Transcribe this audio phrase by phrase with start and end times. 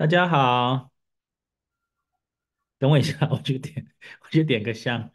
[0.00, 0.90] 大家好，
[2.78, 3.86] 等我一下，我去点，
[4.22, 5.10] 我去点个香。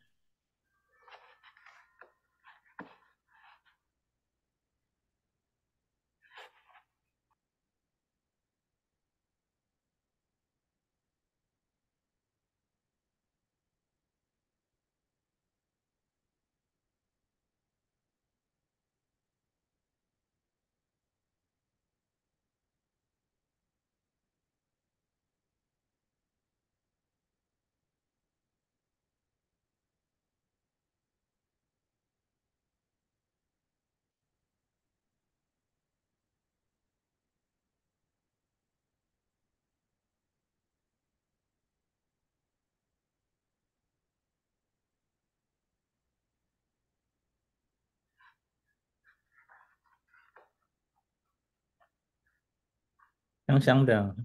[53.47, 54.15] 香香的，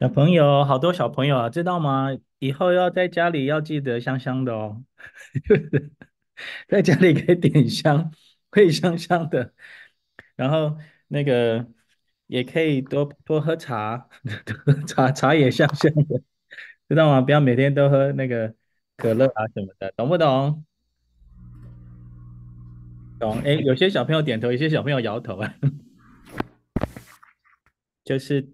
[0.00, 2.08] 小朋友，好多小朋友啊，知道吗？
[2.40, 4.84] 以后要在家里要记得香香的哦，
[6.68, 8.12] 在家里可以点香，
[8.50, 9.54] 可以香香的，
[10.36, 11.66] 然后那个。
[12.32, 14.08] 也可以多多喝茶，
[14.64, 16.22] 喝茶茶也香香的，
[16.88, 17.20] 知道吗？
[17.20, 18.54] 不要每天都喝那个
[18.96, 20.64] 可乐啊什么的，懂不懂？
[23.20, 23.38] 懂。
[23.42, 25.54] 哎，有些小朋友点头，有些小朋友摇头啊。
[28.02, 28.50] 就是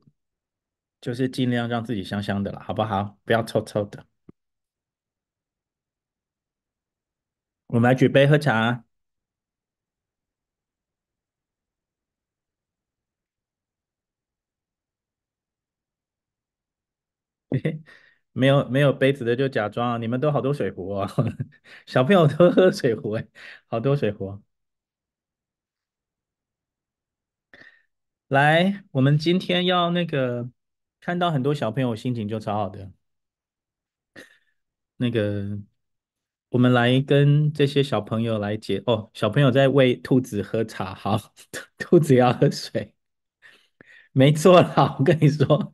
[1.01, 3.17] 就是尽量让自己香香的了，好不好？
[3.25, 4.05] 不要臭臭的。
[7.69, 8.85] 我们来举杯喝茶。
[17.51, 17.83] 嘿
[18.33, 19.99] 没有没有杯子的就假装啊！
[19.99, 21.11] 你们都好多水壶啊，
[21.87, 23.27] 小朋友都喝水壶哎，
[23.67, 24.41] 好多水壶。
[28.29, 30.51] 来，我们今天要那个
[31.01, 32.93] 看到很多小朋友心情就超好的。
[34.97, 35.59] 那个，
[36.51, 41.19] 我们来跟这些小朋友来解哦，小朋友在喂兔子喝茶，好，
[41.79, 42.95] 兔子要喝水。
[44.13, 45.73] 没错啦， 我跟你说，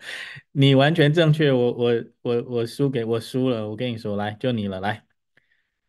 [0.52, 1.52] 你完全正确。
[1.52, 3.68] 我我我我输给我输了。
[3.68, 5.04] 我跟你说，来，就你了，来，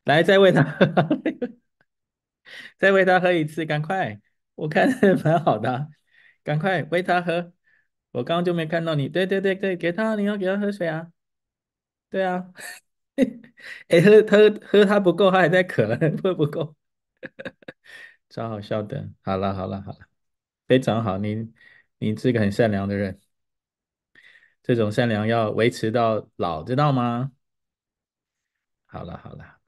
[0.05, 0.63] 来再喂他，
[2.77, 4.21] 再喂他喝一次，赶快！
[4.55, 4.89] 我看
[5.23, 5.89] 蛮好的，
[6.43, 7.53] 赶快喂他喝。
[8.11, 11.11] 我刚刚就没看到你，对对对对，给他，你要给他喝水啊。
[12.09, 12.53] 对啊，
[13.89, 16.75] 哎，喝喝喝，他不够，他还在渴了，喝不够，
[18.29, 19.09] 超好笑的。
[19.23, 19.99] 好了好了好了，
[20.67, 21.51] 非常好，你。
[21.97, 23.19] 你是个很善良的人，
[24.63, 27.31] 这种善良要维持到老，知道吗？
[28.85, 29.59] 好了好了，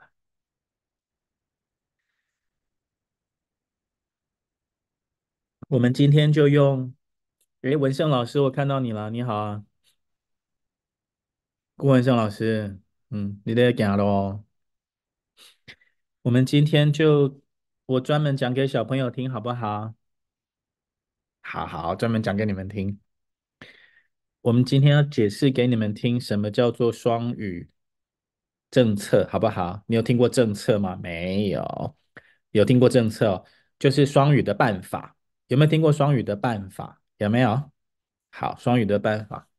[5.70, 6.94] 我们今天就用，
[7.62, 9.66] 诶，文胜老师，我看到你了，你好啊，
[11.76, 14.44] 顾文胜老师，嗯，你得讲了哦。
[16.24, 17.42] 我们今天就
[17.86, 19.94] 我专门讲给小朋友听，好不好？
[21.50, 23.00] 好好，专门讲给你们听。
[24.42, 27.70] 我们今天要解释给你们听，什么叫做双语
[28.70, 29.82] 政策，好不好？
[29.88, 30.98] 你有听过政策吗？
[30.98, 31.96] 没有，
[32.52, 33.46] 有听过政策，
[33.80, 35.16] 就是双语的办法。
[35.48, 37.02] 有没有听过双语的办法？
[37.18, 37.72] 有没有？
[38.30, 39.50] 好，双语的办法。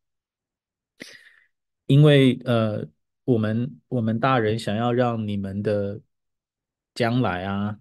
[1.86, 2.86] 因为呃，
[3.24, 6.02] 我们我们大人想要让你们的
[6.94, 7.80] 将来啊，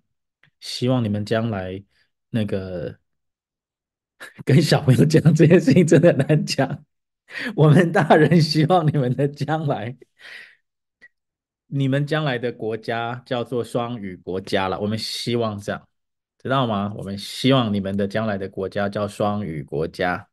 [0.62, 1.83] 希望你们将来
[2.30, 2.98] 那个。
[4.46, 6.86] 跟小朋友讲这件事情真的难讲。
[7.56, 9.98] 我们大人希望你们的将来，
[11.68, 14.80] 你们将来的国家叫做双语国家了。
[14.80, 15.88] 我们希望这样，
[16.40, 16.94] 知道吗？
[16.96, 20.30] 我们希望你们的将来的国家叫双语国家。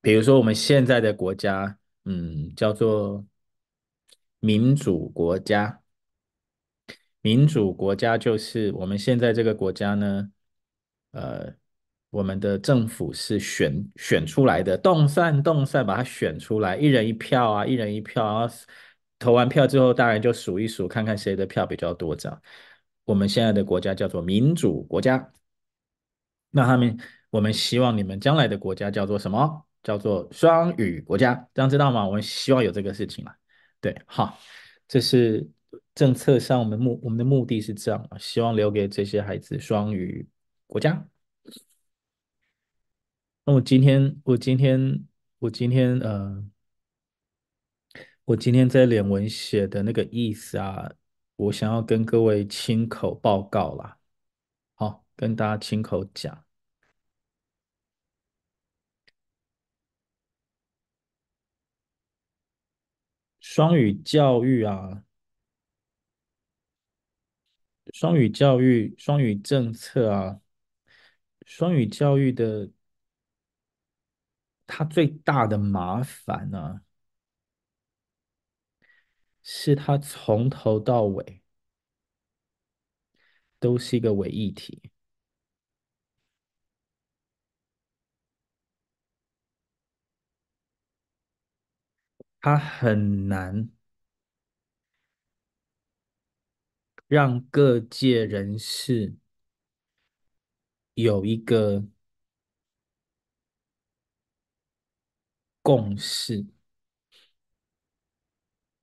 [0.00, 3.26] 比如说我们现在的国家，嗯，叫做
[4.40, 5.82] 民主国家。
[7.20, 10.32] 民主国家就是我们现在这个国家呢。
[11.12, 11.52] 呃，
[12.10, 18.50] 我们的政府是选选出来的，动算动算，把它选出来，一人一票啊，一人一票，啊
[19.18, 22.42] 投完票之后，当然就数一数，看看谁的票比较多，这样。
[23.04, 25.32] 我们现在的国家叫做民主国家，
[26.50, 26.96] 那他们，
[27.30, 29.66] 我们希望你们将来的国家叫做什么？
[29.82, 32.06] 叫做双语国家，这样知道吗？
[32.06, 33.34] 我们希望有这个事情了？
[33.80, 34.38] 对，好，
[34.86, 35.48] 这是
[35.94, 40.28] 政策上我们目我们的目的是这样，希望留给这些孩子双语。
[40.70, 41.04] 国家，
[43.44, 45.04] 那我今天，我今天，
[45.40, 46.48] 我今天，呃，
[48.24, 50.92] 我今天在脸文写的那个意思啊，
[51.34, 53.98] 我想要跟各位亲口报告啦，
[54.74, 56.44] 好，跟大家亲口讲。
[63.40, 65.02] 双语教育啊，
[67.92, 70.40] 双语教育，双语政策啊，
[71.50, 72.70] 双语教育的
[74.66, 76.80] 它最大的麻烦呢、
[79.42, 81.42] 是它从头到尾
[83.58, 84.90] 都是一个伪议题，
[92.40, 93.70] 它很难。
[97.08, 99.14] 让各界人士
[101.02, 101.84] 有一个
[105.62, 106.46] 共识，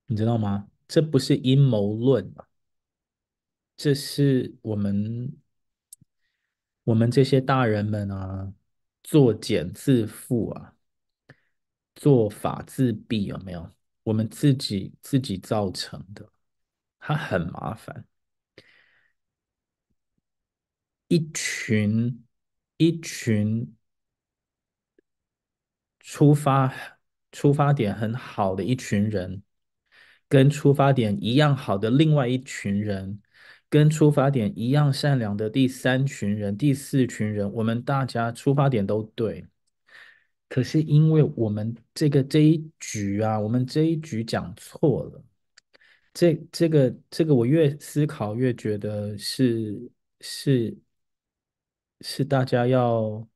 [0.06, 0.68] 你知道吗？
[0.86, 2.34] 这不是阴谋论，
[3.76, 5.36] 这是我们
[6.84, 8.52] 我们这些大人们啊，
[9.02, 10.74] 作茧自缚啊，
[11.94, 13.70] 做法自毙，有没有？
[14.04, 16.26] 我们自己自己造成的，
[16.98, 18.06] 它很麻烦。
[21.08, 22.22] 一群
[22.76, 23.74] 一群
[26.00, 26.72] 出发
[27.32, 29.42] 出发点很好的一群人，
[30.28, 33.22] 跟出发点一样好的另外一群人，
[33.70, 39.46] 跟出发点一样善良的第三群人、第四群人，我们大家出发点都对，
[40.48, 45.24] 可是因为我们这个这一局啊，我们这一局讲错了，
[46.12, 49.90] 这这个这个我越思考越觉得是
[50.20, 50.76] 是。
[52.00, 53.26] 是大家要，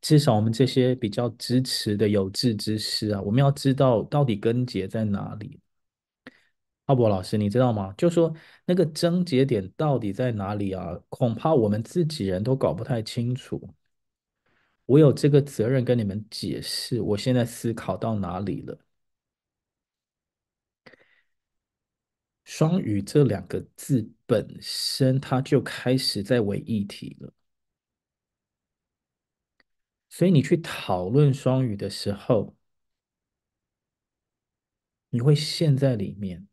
[0.00, 5.60] 至少我们这些比较支持的有志之士啊，我们要知道到底根结在哪里。
[6.86, 7.92] 阿博老师，你知道吗？
[7.98, 8.32] 就说
[8.64, 10.94] 那个症结点到底在哪里啊？
[11.08, 13.74] 恐怕我们自己人都搞不太清楚。
[14.84, 18.78] 我有这个责任跟你们解释，我现在思考到哪里了。
[22.44, 27.32] 双语这两个字本身，它就开始在为议题了。
[30.16, 32.56] 所以你去讨论双语的时候，
[35.10, 36.48] 你会陷在里面。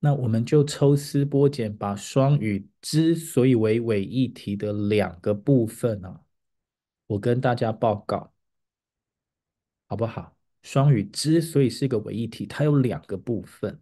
[0.00, 6.24] 那我们就抽丝剥茧，把双语之所以为伪议题的两个部分啊，
[7.06, 8.34] 我跟大家报告，
[9.86, 10.36] 好不好？
[10.62, 13.80] 双语之所以是个伪议题，它有两个部分。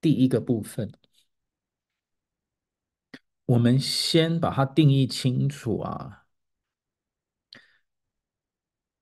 [0.00, 0.90] 第一个部分。
[3.50, 6.24] 我们先把它定义清楚啊！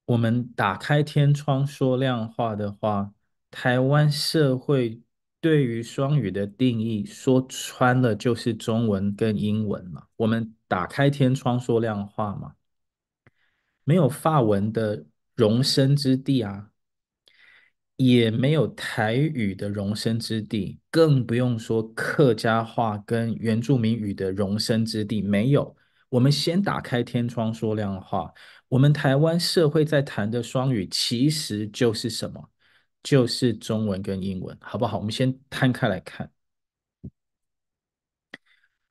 [0.06, 3.12] 我们打开天窗说亮话的话，
[3.50, 5.02] 台湾社会
[5.38, 10.06] 对于双语的定义说穿了就是中文跟英文嘛。
[10.16, 12.54] 我们打开天窗说亮话嘛，
[13.84, 16.70] 没有法文的容身之地啊。
[17.98, 25.20] 也没有台语的容身之地，更不用说客家话跟原住民语的容身之地。
[25.20, 25.76] 没有，
[26.08, 28.32] 我们先打开天窗说亮话。
[28.68, 32.50] 我们台湾社会在谈的双语，其实就是什么？
[33.02, 34.98] 就是中文跟英文，好不好？
[34.98, 36.30] 我们先摊开来看。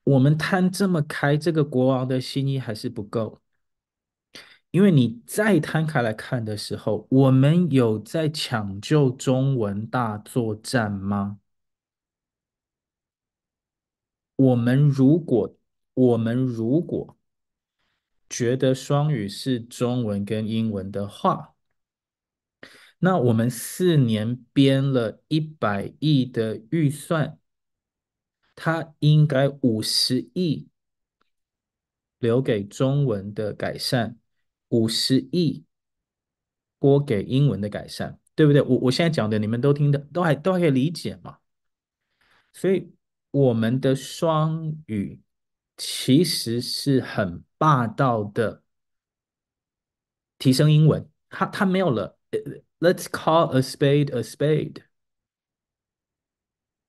[0.04, 3.42] 我们摊这么开，这个国王的心意还是不够。
[4.72, 11.40] 因为你再摊开来看的时候，我们有在抢救中文大作战吗？
[14.36, 15.58] 我们如果
[15.96, 17.18] 我们如果
[18.30, 21.56] 觉得双语是中文跟英文的话，
[23.00, 27.40] 那我们四年编了一百亿的预算，
[28.56, 30.68] 它应该五十亿
[32.20, 34.20] 留给中文的改善。
[34.70, 35.64] 五十亿
[36.80, 38.62] 拨给英文的改善，对不对？
[38.62, 41.40] 我我现在讲的，你们都听得都还都还可以理解嘛？
[42.54, 42.92] 所以
[43.32, 45.22] 我们的双语
[45.78, 48.64] 其实是很霸道的，
[50.38, 52.18] 提升英文，它它没有了。
[52.80, 54.84] Let's call a spade a spade，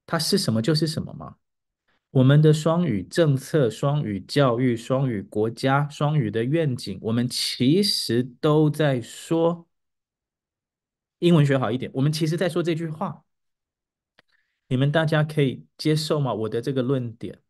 [0.04, 1.37] 它是什么就是什么嘛。
[2.11, 9.67] 我们的双语政策、双语教育、双语国家、双语的愿景，我们其实都在说
[11.19, 11.91] 英文学好一点。
[11.95, 13.25] 我们其实在说这句话，
[14.69, 16.33] 你们大家可以接受吗？
[16.33, 17.41] 我的这个论点，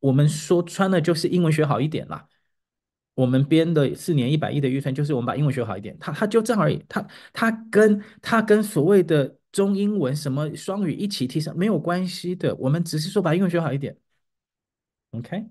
[0.00, 2.28] 我们说穿了就是英文学好一点啦。
[3.14, 5.96] 我们编的四年一百亿的预算，就是我们把英文学好一点。
[6.00, 6.84] 他他就这样而已。
[6.88, 12.54] 他他跟他跟所谓的中英文什么双语一起提升没有关系的。
[12.56, 13.96] 我们只是说把英文学好一点。
[15.12, 15.48] OK。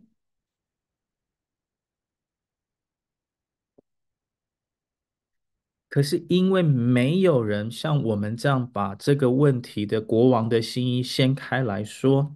[5.89, 12.35] 可是因为没有人像我们这样把这个问题的国王的新衣掀开来说，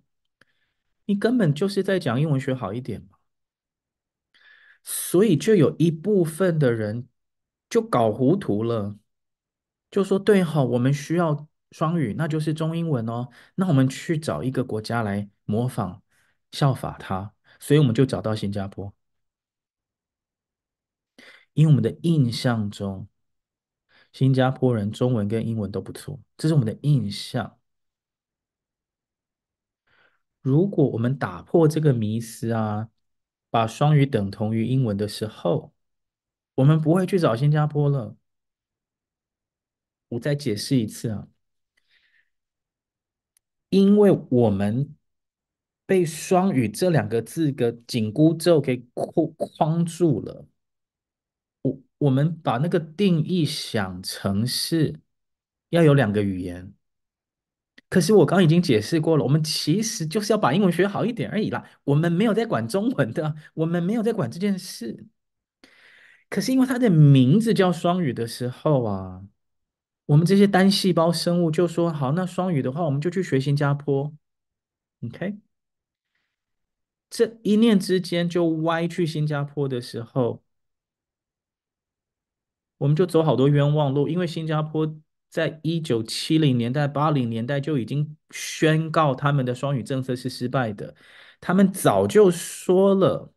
[1.06, 3.18] 你根本就是在讲英文学好一点嘛。
[4.84, 7.08] 所以就有一部分的人
[7.70, 8.98] 就搞糊涂了，
[9.92, 11.48] 就说对哈，我们需要
[11.78, 13.30] 双语，那就是中英文哦。
[13.56, 16.02] 那我们去找一个国家来模仿
[16.52, 18.92] 效法它，所以我们就找到新加坡，
[21.54, 23.08] 因为我们的印象中，
[24.12, 27.60] 新加坡人中文跟英文都不错，这是我们的印象。
[30.42, 32.90] 如果我们打破这个迷思啊，
[33.50, 35.74] 把双语等同于英文的时候，
[36.56, 38.18] 我们不会去找新加坡了。
[40.10, 41.28] 我再解释一次啊，
[43.70, 44.96] 因为我们
[45.86, 50.46] 被“双语”这两个字的紧箍咒给框框住了。
[51.62, 55.00] 我我们把那个定义想成是
[55.70, 56.74] 要有两个语言。
[57.90, 61.66] 可是我刚已经解释过了，我们其实就是要把英文学好一点而已啦。
[61.86, 65.08] 我们没有在管中文的，我们没有在管这件事。
[66.30, 69.24] 可是因为它的名字叫双语的时候啊，
[70.08, 74.12] 我们这些单细胞生物就说好，那双语的话，我们就去学新加坡。
[75.06, 75.38] OK，
[77.10, 80.42] 这一念之间就歪去新加坡的时候，
[82.80, 85.00] 我们就走好多冤枉路，因为新加坡。
[85.30, 90.96] 在一九七零年代、八零年代就已经宣告他们的双语政策是失败的。
[91.42, 93.34] 他们早就说了，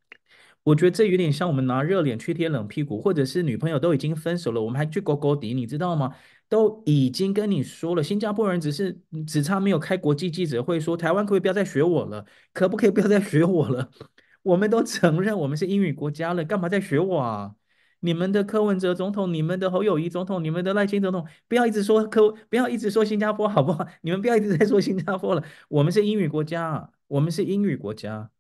[0.62, 6.14] 我觉得这有点像我们拿热脸去贴冷屁股，或者是女朋友都已经分手了，我们还去勾勾底，你知道吗？
[6.50, 12.26] 都已经跟你说了，新加坡人只是只差没有开国际记者会说，台湾可以不要再学我了？
[12.52, 13.90] 可不可以不要再学我了？
[14.42, 17.54] 我们都承认我们是英语国家了，干嘛再学我啊？
[18.00, 23.87] 你们的柯文哲总统，你们的侯友谊总统，你们的赖清总统，不要一直说柯，不要一直说新加坡，好不好？
[24.02, 25.45] 你们不要一直在说新加坡了。
[25.69, 28.30] 我们是英语国家，我们是英语国家。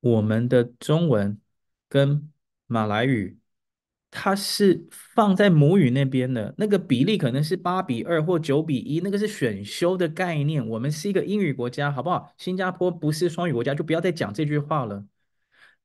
[0.00, 1.40] 我们的中文
[1.88, 2.30] 跟
[2.66, 3.37] 马来语，
[4.20, 10.66] 它是放在母语那边的，那个比例可能是八比二或九比一，那个是选修的概念。
[10.68, 12.34] 我们是一个英语国家，好不好？
[12.36, 15.04] 新加坡不是双语国家，就不要再讲这句话了。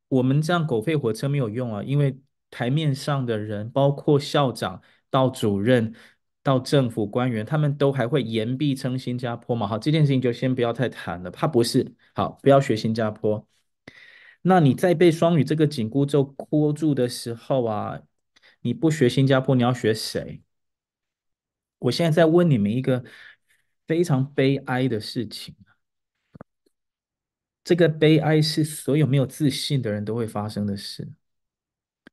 [0.08, 2.18] 我们这样狗吠火车没有用啊，因为
[2.50, 5.94] 台面上的人，包括校长到主任
[6.42, 9.68] 到政府官员，他们都还会言必称新加坡嘛。
[9.68, 11.94] 好，这件事情就先不要太谈了，怕不是。
[12.16, 13.48] 好，不要学新加坡。
[14.42, 18.00] 那你在被双语这个紧箍咒箍住的时候啊，
[18.64, 20.42] 你不学新加坡，你要学谁？
[21.80, 23.04] 我现在在问你们一个
[23.88, 25.56] 非常悲哀的事情。
[27.64, 31.08] 这个悲哀是所有没有自信的人都会发生的事，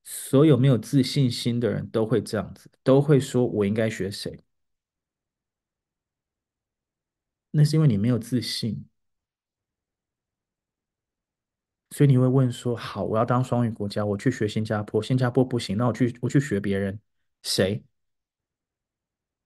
[0.05, 4.41] 所有没有自信心的人都会这样子，都会说：“我应该学谁？”
[7.53, 8.85] 那是因为你没有自信，
[11.91, 16.99] 所以你会问说：“好，我要当双语国家，我去学新加坡，新加坡不行，那我去我去学别人，
[17.43, 17.83] 谁？”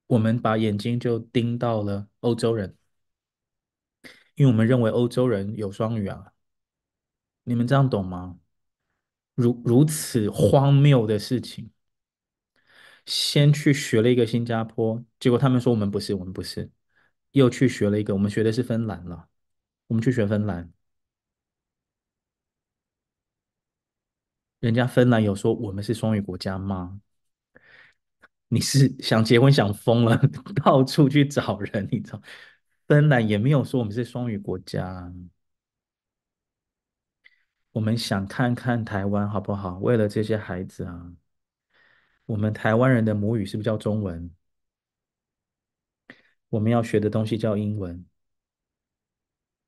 [0.07, 2.77] 我们把眼睛就盯到了欧洲人。
[4.35, 6.33] 因为我们认为欧洲人有双语啊，
[7.45, 8.39] 你们这样懂吗？
[9.35, 11.71] 如如此荒谬的事情，
[13.07, 16.71] 先去学了一个新加坡，结果他们说我们不是，我们不是，
[17.33, 19.29] 又去学了一个，我们学的是芬兰了，
[19.87, 20.73] 我们去学芬兰，
[24.65, 26.99] 人家芬兰有说我们是双语国家吗？
[28.49, 30.17] 你是想结婚想疯了，
[30.65, 32.23] 到处去找人，你知道？
[32.89, 35.13] 芬兰也没有说我们是双语国家，
[37.73, 39.79] 我们想看看台湾好不好？
[39.81, 41.15] 为了这些孩子啊，
[42.25, 44.31] 我们台湾人的母语是不是叫中文？
[46.49, 48.07] 我们要学的东西叫英文。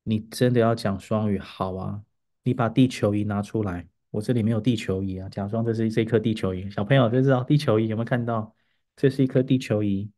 [0.04, 1.38] 你真的要讲双语？
[1.38, 2.02] 好啊，
[2.44, 6.70] 你把地球仪拿出来，我这里没有地球仪啊，假装这是这颗地球仪。
[6.70, 8.54] 小朋友就知道地球仪有没有看到？
[8.96, 10.10] 这是一颗地球仪。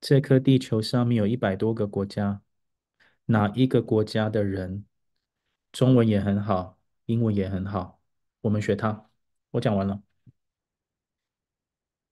[0.00, 2.42] 这颗地球上面有一百多个国家，
[3.26, 4.84] 哪一个国家的人
[5.70, 8.00] 中文也很好，英文也很好？
[8.40, 9.08] 我们学他。
[9.52, 10.02] 我讲完了。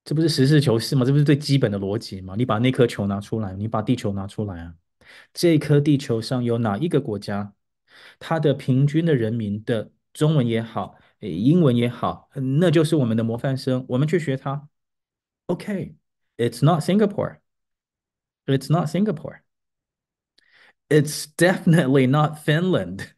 [0.04, 1.04] 这不是实事求是吗？
[1.04, 2.36] 这不是最基本的逻辑吗？
[2.36, 4.76] 你把那颗球拿出来，你把地球拿出来啊！
[5.34, 7.52] 这颗地球上有哪一个国家，
[8.18, 14.68] 它的平均的人民的中文也好，英文也好，那就是我们的模范生，我们去学它。
[15.46, 17.38] OK，it's not Singapore.
[18.46, 19.40] It's not Singapore.
[20.88, 23.12] It's definitely not Finland.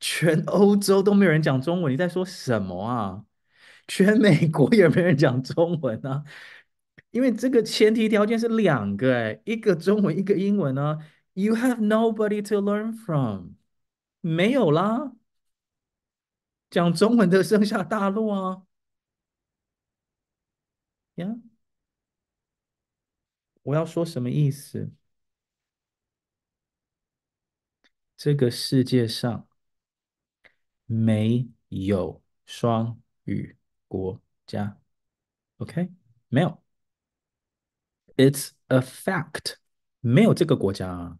[0.00, 3.24] 全欧洲都没有人讲中文，你在说什么啊？
[3.86, 6.24] 全美国也没人讲中文啊，
[7.10, 10.98] 因为这个前提条件是两个，哎，一个中文，一个英文呢。
[11.34, 13.54] You have nobody to learn from，
[14.28, 15.12] 没有啦，
[16.70, 18.66] 讲中文的剩下大陆啊，
[21.14, 21.36] 呀，
[23.62, 24.90] 我要说什么意思？
[28.16, 29.48] 这个世界上
[30.86, 33.56] 没有双语。
[33.88, 34.78] 国家
[35.56, 35.90] ，OK，
[36.28, 36.62] 没有
[38.16, 39.54] ，It's a fact，
[40.00, 41.18] 没有这个国家啊，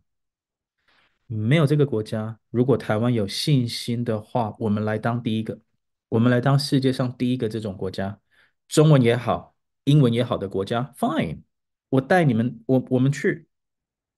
[1.29, 2.41] 没有这个国家。
[2.51, 5.61] 如果台湾有信心的话，我们来当第一个，
[6.09, 8.21] 我们来当世界上第一个这种国家，
[8.67, 9.55] 中文也好，
[9.85, 11.43] 英文也好的国家，Fine，
[11.91, 13.47] 我带你们，我我们去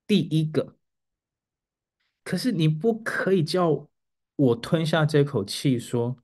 [0.07, 0.76] 第一个。
[2.25, 3.90] 可是你不可以叫
[4.37, 6.17] 我吞下这口气说。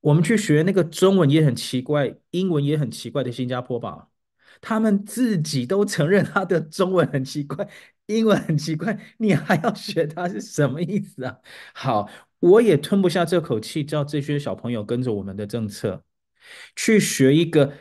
[0.00, 4.10] 我们去学那个中文也很奇怪，英文也很奇怪的新加坡吧，
[4.60, 7.66] 他们自己都承认他的中文很奇怪，
[8.06, 11.38] 英文很奇怪，你还要学它是什么意思啊？
[11.74, 12.08] 好，
[12.40, 16.04] 我也吞不下这口气，叫这些小朋友跟着我们的政策
[16.76, 17.72] 去学一个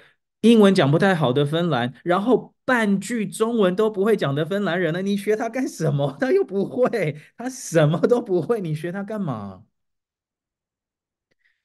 [0.41, 5.01] 英文讲不太好的芬兰，然后半句中文都不会讲的芬兰人呢？
[5.01, 6.15] 你学他干什么？
[6.21, 9.63] 他又不会，他什么都不会，你学他干嘛？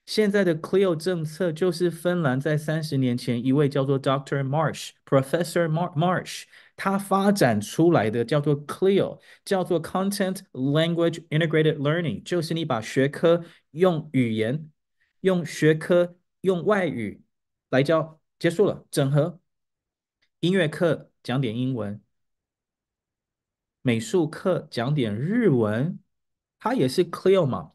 [0.09, 4.43] 现在的 Clio 政策就是芬兰在三十年前一位叫做 Dr.
[4.43, 6.45] Marsh Professor Marsh
[6.77, 14.71] 他发展出来的叫做 Clio，叫做 Content Language Integrated Learning，就是你把学科用语言、
[15.21, 17.23] 用学科、用外语
[17.69, 19.39] 来教，结束了，整合。
[20.41, 22.01] 音乐课讲点英文，
[23.83, 25.99] 美术课讲点日文，
[26.59, 27.73] 它也是 Clio 嘛。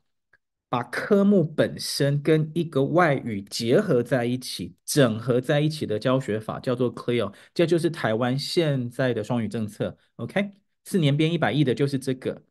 [0.74, 9.96] 把科目本身跟一个外语结合在一起，整合在一起的教学法叫做 Clear，这就是台湾现在的双语政策。
[10.16, 10.50] OK，
[10.84, 12.42] 四年编一百亿的就是这个，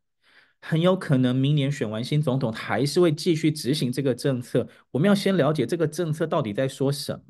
[0.61, 4.69] 很有可能明年选完新总统还是会继续执行这个政策。
[4.93, 7.25] 我们要先了解这个政策到底在说什么。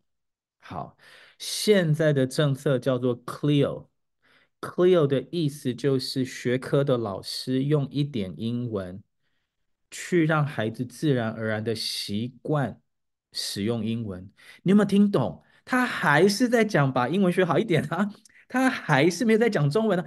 [0.60, 0.98] 好，
[1.38, 9.02] 现在的政策叫做 Clear，Clear 的意思就是学科的老师用一点英文。
[9.92, 12.80] 去让孩子自然而然的习惯
[13.30, 14.28] 使用英文，
[14.64, 15.44] 你有没有听懂？
[15.64, 18.12] 他还是在讲把英文学好一点啊，
[18.48, 20.04] 他还是没有在讲中文啊。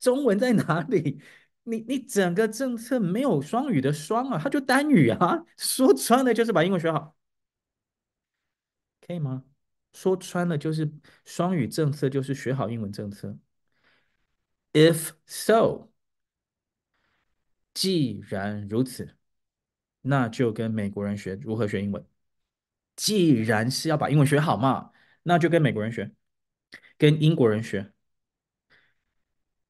[0.00, 1.20] 中文在哪里？
[1.64, 5.44] 你你整个政策没有双语的双啊，他就单语啊。
[5.56, 7.14] 说穿了就是把英文学好，
[9.06, 9.44] 可以吗？
[9.92, 10.90] 说穿了就是
[11.24, 13.36] 双语政策就是学好英文政策。
[14.72, 15.91] If so。
[17.74, 19.16] 既然如此，
[20.02, 22.04] 那就跟美国人学如何学英文。
[22.96, 26.12] 既然是要把英文学好嘛，那就跟美国人学，
[26.98, 27.92] 跟英国人学，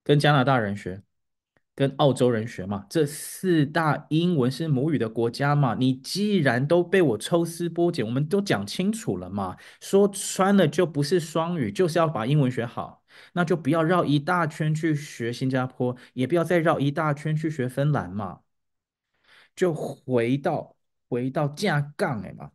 [0.03, 1.03] 跟加拿大人学，
[1.75, 2.87] 跟澳洲人学嘛。
[2.91, 5.75] 这四大英文是母语的国家嘛。
[5.77, 9.57] 你既然都被我抽丝剥茧，我们都讲清楚了嘛。
[9.81, 13.02] 说穿了就不是双语，就是要把英文学好。
[13.33, 18.43] 那就不要绕一大圈去学新加坡，也不要再绕一大圈去学芬兰嘛，
[19.55, 20.77] 就回到
[21.09, 22.53] 回到架杠哎嘛，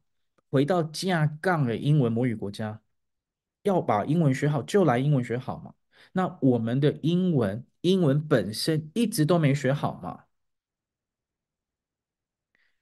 [0.50, 2.82] 回到架杠的英文母语国家，
[3.63, 5.74] 要把英文学好就来英文学好嘛。
[6.13, 10.26] 那我们的英文英文本身一直都没学好嘛，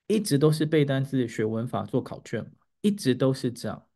[0.08, 3.88] 一直都是背单词、学文法、做考卷嘛，一直都是这样。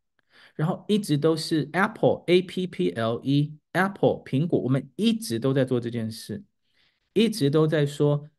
[0.55, 6.43] 然后一直都是 Apple A P P L E Apple 苹果，我们一直都在做这件事，
[7.13, 8.29] 一直都在说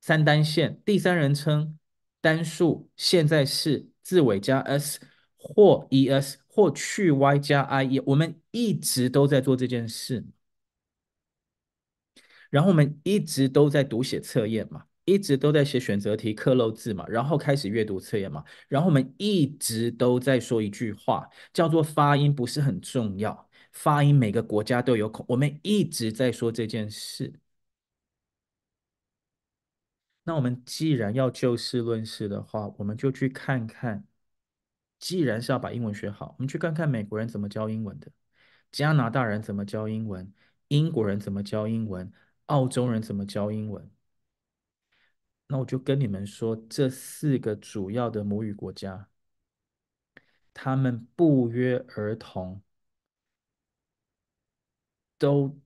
[0.00, 1.78] 三单线第三人称
[2.20, 5.00] 单数现在是字尾加 s
[5.36, 10.24] 或 es 或去 y 加 ie，我们一直都在做这件事。
[12.50, 14.84] 然后我们一直都在读写测验嘛。
[15.08, 23.45] 一直都在写选择题、刻漏字嘛，然后开始阅读测验嘛，然后我们一直都在说一句话，叫做发音不是很重要，
[23.76, 27.38] 发音每个国家都有口，我们一直在说这件事。
[30.24, 34.04] 那我们既然要就事论事的话，我们就去看看
[34.98, 38.10] 既然是要把英文学好，我们去看看美国人怎么教英文的，
[38.72, 40.32] 加拿大人怎么教英文，
[40.68, 42.10] 英国人怎么教英文，
[42.46, 43.90] 澳洲人怎么教英文。
[45.48, 49.08] 那我就跟你们说，这四个主要的母语国家，
[50.52, 52.62] 他们不约而同
[55.18, 55.58] 都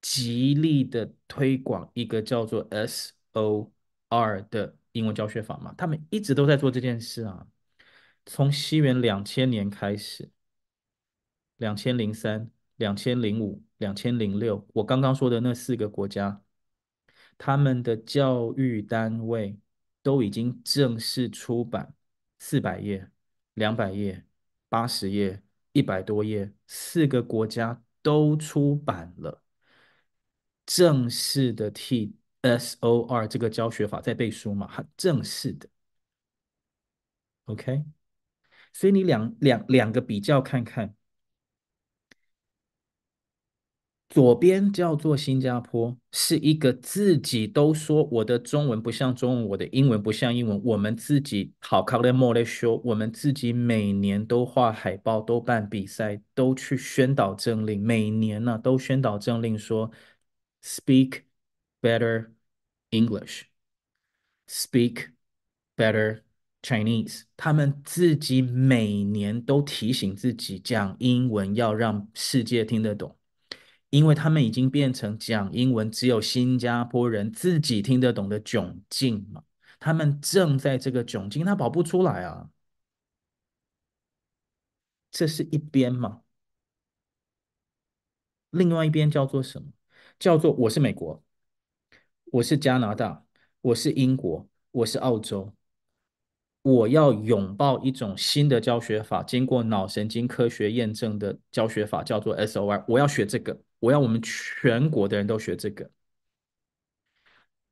[0.00, 7.48] 极力的推广一个叫做 SOR 的英文教学法嘛，他们一直都在做这件事啊。
[8.24, 10.30] 从西元两千年开始，
[11.56, 16.42] 两千零三、两千零五、两千零六，我刚刚说的那四个国家，
[17.38, 19.58] 他们的教育单位
[20.02, 21.94] 都已经正式出版
[22.38, 23.10] 四百页、
[23.54, 24.24] 两百页、
[24.68, 25.42] 八十页、
[25.72, 29.42] 一百多页，四个国家都出版了
[30.64, 35.68] 正式的 T S O R 这个教学法在背书嘛，很正式的
[37.46, 37.84] ，OK。
[38.74, 40.95] 所以你两两两个比较看看，
[44.08, 59.90] 左边叫做新加坡，是一个自己都说我的中文不像中文，我的英文不像英文，我们自己好考虑莫来说，我们自己每年都画海报，都办比赛，都去宣导政令，每年呢、都宣导政令说
[60.62, 61.22] ，speak
[61.82, 62.30] better
[62.90, 65.08] English，speak
[65.76, 66.22] better。
[66.62, 73.15] Chinese，他们自己每年都提醒自己讲英文要让世界听得懂，
[73.90, 79.42] 因为他们已经变成讲英文只有新加坡人自己听得懂的窘境嘛。
[79.78, 82.50] 他们正在这个窘境，他跑不出来啊。
[85.10, 86.22] 这是一边嘛，
[88.50, 89.72] 另外一边叫做什么？
[90.18, 91.22] 叫做我是美国，
[92.32, 93.24] 我是加拿大，
[93.60, 95.54] 我是英国，我是澳洲。
[96.62, 102.84] 我要拥抱一种新的教学法，经过脑神经科学验证的教学法，叫做 SOR。
[102.88, 105.90] 我要学这个，我要我们全国的人都学这个。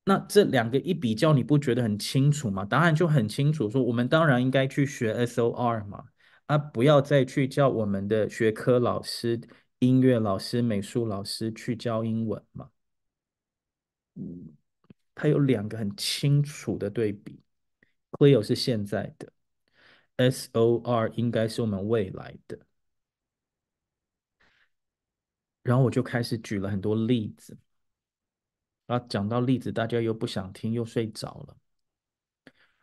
[0.07, 2.65] 那这两个一比较，你不觉得很清楚吗？
[2.65, 6.05] 答案就很清楚，说我们当然应该去学 SOR 嘛，
[6.47, 9.41] 啊，不要再去叫我们的学科老师、
[9.79, 12.69] 音乐老师、美术老师去教英文嘛。
[14.17, 14.53] 嗯，
[15.15, 17.41] 它有两个很清楚的对比。
[18.13, 19.33] Cleo 是现在的
[20.19, 22.59] ，SOR 应该是我们未来的。
[25.65, 27.59] 然后我就开始举了很多例子，
[28.87, 31.57] 啊，讲到例子，大家又不想听，又睡着了。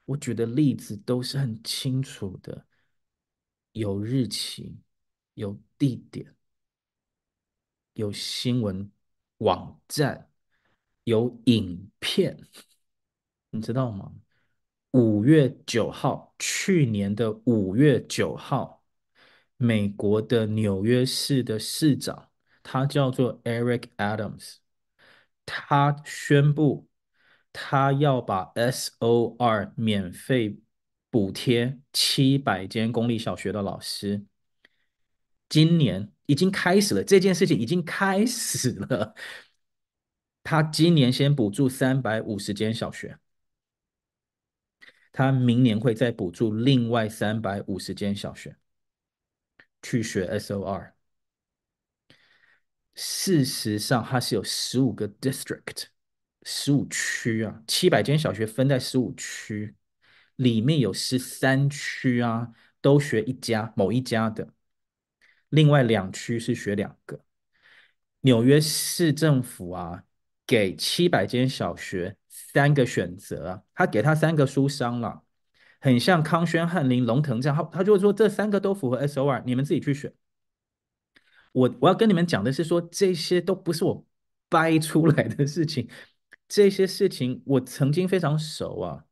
[0.05, 2.65] 我举的例子都是很清楚的，
[3.73, 4.75] 有日期，
[5.35, 6.35] 有地点，
[7.93, 8.91] 有新闻
[9.37, 10.31] 网站，
[11.03, 12.35] 有影片，
[13.51, 14.11] 你知道吗？
[14.91, 18.83] 五月九号，去年的五月九号，
[19.57, 22.30] 美国的纽约市的市长，
[22.63, 24.57] 他叫做 Eric Adams，
[25.45, 26.87] 他宣布
[27.53, 30.59] 他要把 SOR 免费
[31.09, 34.25] 补贴七百间公立小学的老师。
[35.49, 39.13] 今年已经开始了，这件事情已经开始了。
[40.43, 43.17] 他今年先补助三百五十间小学。
[45.11, 48.55] 他明年会再补助另外三百五十间小学
[49.81, 50.93] 去学 SOR。
[52.95, 55.85] 事实上，它是有十五个 district，
[56.43, 59.75] 十五区啊，七百间小学分在十五区，
[60.35, 62.49] 里面有十三区啊，
[62.81, 64.53] 都学一家某一家的，
[65.49, 67.23] 另外两区是学两个。
[68.21, 70.03] 纽约市政府啊，
[70.45, 72.17] 给七百间小学。
[72.53, 75.23] 三个选择，他给他三个书商了，
[75.79, 80.13] 很像康轩、翰林、龙腾这样，他他就说这三个都符合 SOR，你们自己去选。
[81.51, 84.05] 我我要跟你们讲的是说，这些都不是我
[84.49, 85.89] 掰出来的事情，
[86.47, 89.05] 这些事情我曾经非常熟啊，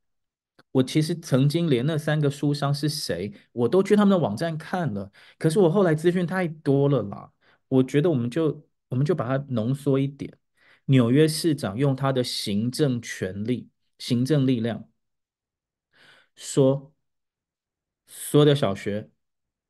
[0.72, 7.32] 我其实曾经连那三个书商是谁，我都去他们的网站看了，可是我后来资讯太多了啦，
[7.68, 10.38] 我觉得我们就我们就把它浓缩一点。
[10.86, 14.90] 纽约市长用他的行政权力、行政力量
[16.36, 16.94] 说
[18.08, 19.10] ：“所有的小学，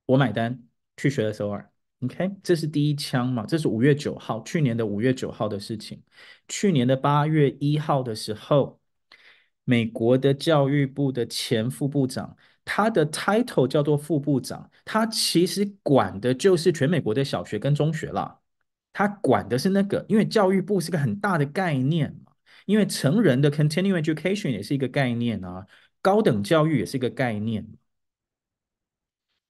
[0.05, 0.63] 我买单
[0.95, 3.45] 去学了首尔 OK，这是第一枪嘛？
[3.45, 6.01] 这是五月九号，去年的五月九号的事情。
[6.47, 8.79] 去年的八月一号的时候，
[9.65, 18.39] 美国的教育部的前副部长，他的 title 叫做副部长，他其实管的就是全美国的小学跟中学啦。”
[18.93, 22.31] 他管的是那个，因为教育部是个很大的概念嘛，
[22.65, 25.65] 因为成人的 continuing education 也是一个概念啊，
[26.01, 27.65] 高等教育也是一个概念。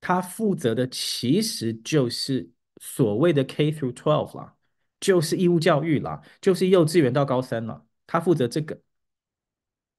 [0.02, 4.56] 他负责的其实就是所谓的 K through twelve 啦，
[5.00, 7.86] 就是义务教育啦，就是幼稚园到高三了。
[8.08, 8.82] 他负责这个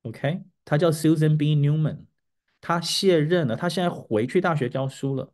[0.03, 1.55] ，OK，他叫 Susan B.
[1.55, 2.07] Newman，
[2.61, 5.33] 他卸任了，他现在回去大学教书了。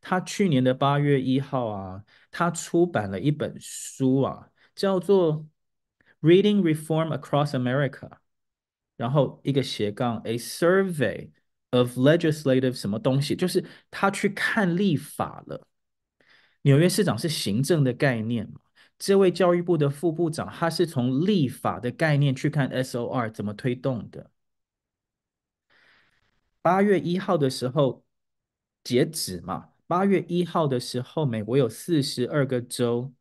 [0.00, 5.44] 他去年的八月一号啊，他出版了一本书啊，叫做
[6.22, 8.08] 《Reading Reform Across America》，
[8.96, 11.30] 然后一个斜杠 A Survey
[11.70, 15.66] of Legislative 什么东西，就是他去看立法了。
[16.62, 18.60] 纽约市长是行政的概念嘛，
[18.98, 24.30] 这位教育部的副部长，他是从立法的概念去看 SOR 怎么推动的。
[26.62, 28.04] 八月一号的时候
[28.84, 29.70] 截止嘛。
[29.86, 33.12] 八月一号的时候，美国有四十二个州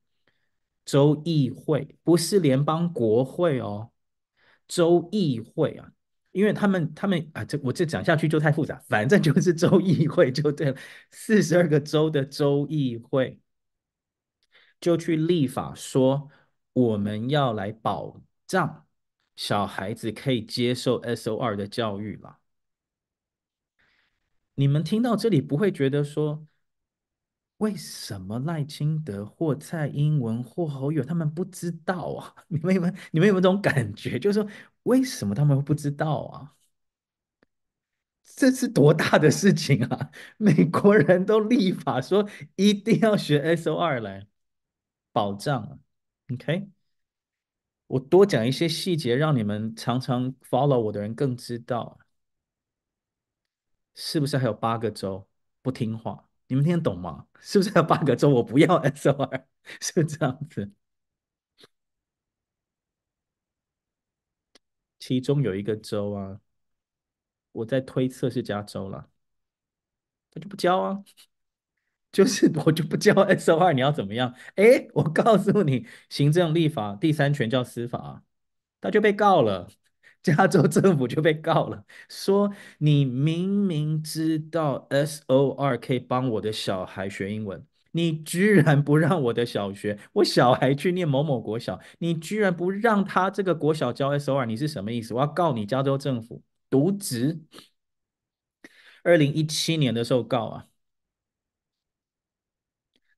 [0.85, 3.91] 州议会，不是联邦国会哦，
[4.67, 5.91] 州议会啊，
[6.39, 10.77] 因为他们他们啊，这我这讲下去就太复杂，反正就是州议会就对了，
[11.11, 13.37] 四十二个州的州议会
[14.79, 16.29] 就去立法说，
[16.71, 18.87] 我们要来保障
[19.35, 22.39] 小孩子可以接受 SOR 的教育了。
[24.55, 26.45] 你们听到这里不会觉得说，
[27.59, 32.35] 为什么赖清德或蔡英文或侯友他们不知道啊？
[32.49, 34.19] 你们有没有你们有没有这种感觉？
[34.19, 34.49] 就是说，
[34.83, 36.55] 为什么他们不知道啊？
[38.23, 40.11] 这是多大的事情啊！
[40.37, 44.27] 美国人都立法说一定要学 SOR 来
[45.11, 45.79] 保障。
[46.31, 46.69] OK，
[47.87, 51.99] 我多讲一些细节，让你们常常 follow 我的人更知道，
[53.95, 55.27] 是不是还有八个州
[55.61, 56.28] 不听话？
[56.49, 57.27] 你们听得懂吗？
[57.39, 59.45] 是不是要八个州我不要 SOR？
[59.81, 60.71] 是不是这样子？
[64.99, 66.39] 其中有一个州啊，
[67.51, 69.09] 我在推测是加州了，
[70.31, 71.03] 他就不交啊，
[72.11, 74.33] 就是 我就不交 SOR，你要怎么样？
[74.55, 78.23] 哎，我告诉你，行政、立法、第三权叫司法，
[78.81, 79.67] 他就被告了。
[80.21, 95.13] 加州政府就被告了，说你明明知道 SOR 可以帮我的小孩学英文，你居然不让我的小学，我小孩去念某某国小，你居然不让他这个国小教 SOR，你是什么意思？
[95.13, 97.39] 我要告你加州政府渎职。
[99.03, 100.67] 二零一七年的时候告啊，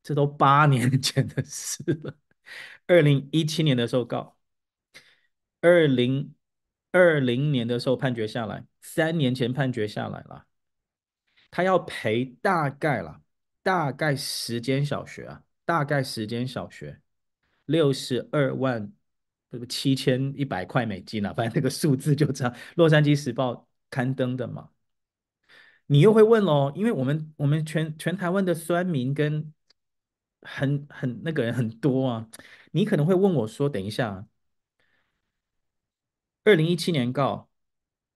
[0.03, 2.15] 这都八年前的事了。
[2.87, 4.37] 二零一七年的时候告，
[5.61, 6.33] 二零。
[6.91, 10.45] 二零年的时候判决下来，三年前判决下来了，
[11.49, 13.21] 他要赔大概了，
[13.63, 16.99] 大概十间小学啊，大概十间小学，
[17.65, 18.91] 六十二万，
[19.69, 22.54] 七千一百块美金啊，反正那个数字就这样。
[22.75, 24.71] 洛杉矶时报刊登的嘛，
[25.86, 29.54] 你又会问喽，因为我们我们全全台湾的酸民跟
[30.41, 32.30] 很很那个人很多啊，
[32.71, 34.27] 你可能会问我说，等一下。
[36.43, 37.49] 二零一七年告，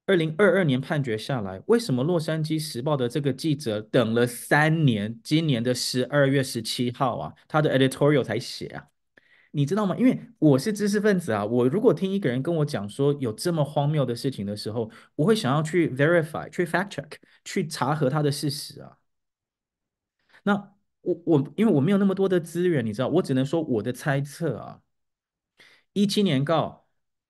[0.08, 8.88] 二零二二年判决下来，为什么《洛杉矶时报》的这个记者等了三年，今年的十二月十七号啊，他的 editorial 才写啊？
[9.52, 9.96] 你知道吗？
[9.98, 17.12] 因为我是知识分子啊，我如果听一个人跟我讲说有这么荒谬的事情的时候，我会想要去 verify、去 fact check、
[17.44, 18.98] 去查核他的事实啊。
[20.44, 24.82] 那我我因为我没有那么多的资源，你知道，我只能说我的猜测啊。
[25.94, 26.85] 一七年告。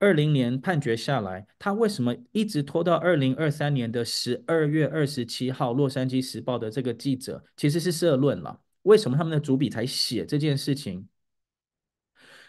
[0.06, 5.74] 二零年判决下来，他为什么一直拖到二零二三年的十二月二十七号？
[5.74, 8.62] 洛杉矶时报的这个记者其实是社论了。
[8.84, 11.08] 为什么他们的主笔才写这件事情？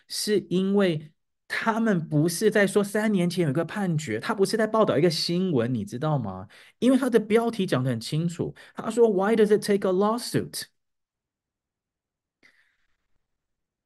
[0.07, 1.13] 是因为
[1.49, 6.49] 他们不是在说三年前有个判决，他不是在报道一个新闻，你知道吗？
[6.79, 10.65] 因为他的标题讲得很清楚，他说 “Why does it take a lawsuit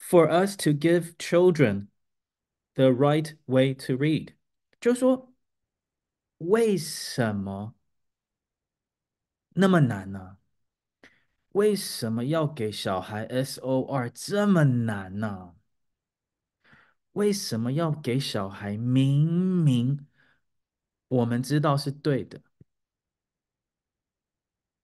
[0.01, 1.90] for us to give children”。
[2.75, 4.35] The right way to read，
[4.81, 5.33] 就是说，
[6.39, 7.75] 为什么
[9.51, 10.39] 那么难呢？
[11.53, 15.57] 为什么要给小孩 SOR 这么难呢？
[17.13, 20.07] 为什么要给小孩明明
[21.09, 22.41] 我们知道是对的，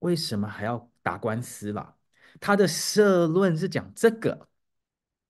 [0.00, 1.96] 为什么还要打官司啦？
[2.40, 4.48] 他的社论是讲这个，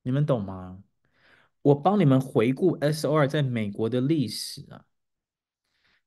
[0.02, 0.82] 你们懂吗？
[1.66, 4.86] 我帮你们回顾 SOR 在美国的历史啊，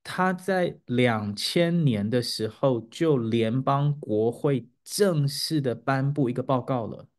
[0.01, 7.09] 他在两千年的时候就联邦国会正式的颁布一个报告了，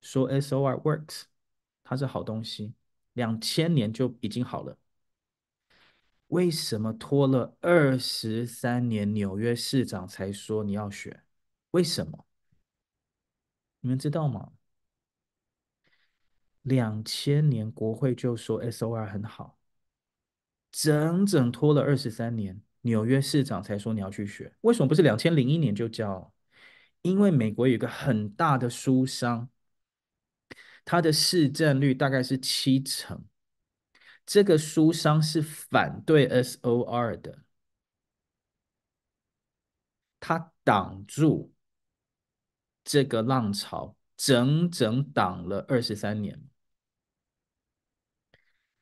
[0.00, 1.24] 说 SOR works，
[1.82, 2.74] 它是好东西，
[3.14, 4.78] 两千年就已经好了。
[6.28, 11.24] 为什么拖了二十三年，纽约市长才说你要学？
[11.72, 12.24] 为什么？
[13.80, 14.52] 你们知道吗？
[16.68, 19.58] 两千年国会就说 SOR 很好，
[20.70, 24.54] 整整拖了二十三年，纽约市长才说你要去学。
[24.62, 26.32] 为什么不是两千零一年就教？
[27.02, 29.48] 因为美国有一个很大的书商，
[30.84, 33.24] 它的市占率大概是七成。
[34.26, 37.44] 这个书商是反对 SOR 的，
[40.20, 41.52] 他挡住
[42.84, 46.47] 这个浪潮，整整挡了二十三年。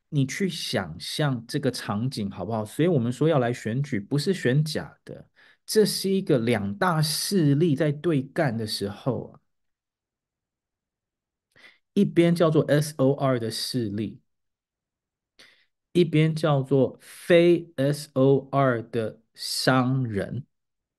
[0.09, 2.65] 你去想象这个场景好不好？
[2.65, 5.29] 所以我们说要来选举，不是选假的，
[5.65, 9.41] 这是一个两大势力在对干的时候啊，
[11.95, 14.21] 一边叫做 SOR 的势力。
[15.93, 20.45] 一边叫做非 SOR 的商人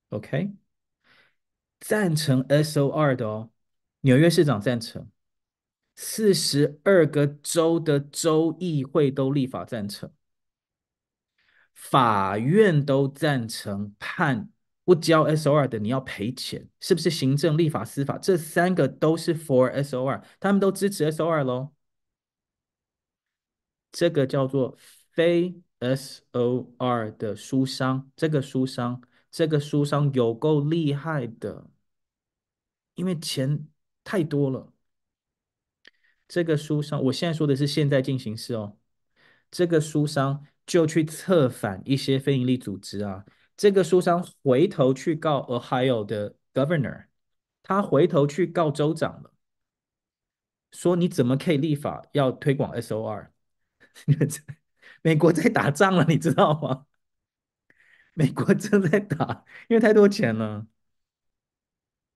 [0.08, 0.54] ，OK，
[1.78, 3.50] 赞成 SOR 的哦，
[4.00, 5.08] 纽约市长赞成，
[6.00, 10.12] 四十二个州的州议会都立法赞成，
[11.74, 14.48] 法院都赞成判
[14.84, 17.10] 不交 SOR 的你要赔钱，是不是？
[17.10, 21.72] 行政、立法、司法这三个都是 for SOR，他们都支持 SOR 喽。
[23.90, 24.76] 这个叫做
[25.12, 31.68] 非 SOR 的书商，这个书商，这个书商有够厉害的，
[32.94, 33.66] 因为钱
[34.04, 34.72] 太多了。
[36.28, 38.76] 这个书商，我现在说的是现在进行式哦。
[39.50, 43.24] 这个书商就去策反一些非营利组织啊。
[43.56, 47.06] 这个书商回头去告 Ohio 的 Governor，
[47.62, 49.32] 他回头去告州长了，
[50.70, 53.30] 说你怎么可以立法要推广 SOR？
[55.02, 56.86] 美国在打仗了，你知道吗？
[58.14, 60.66] 美国正在打，因为太多钱了。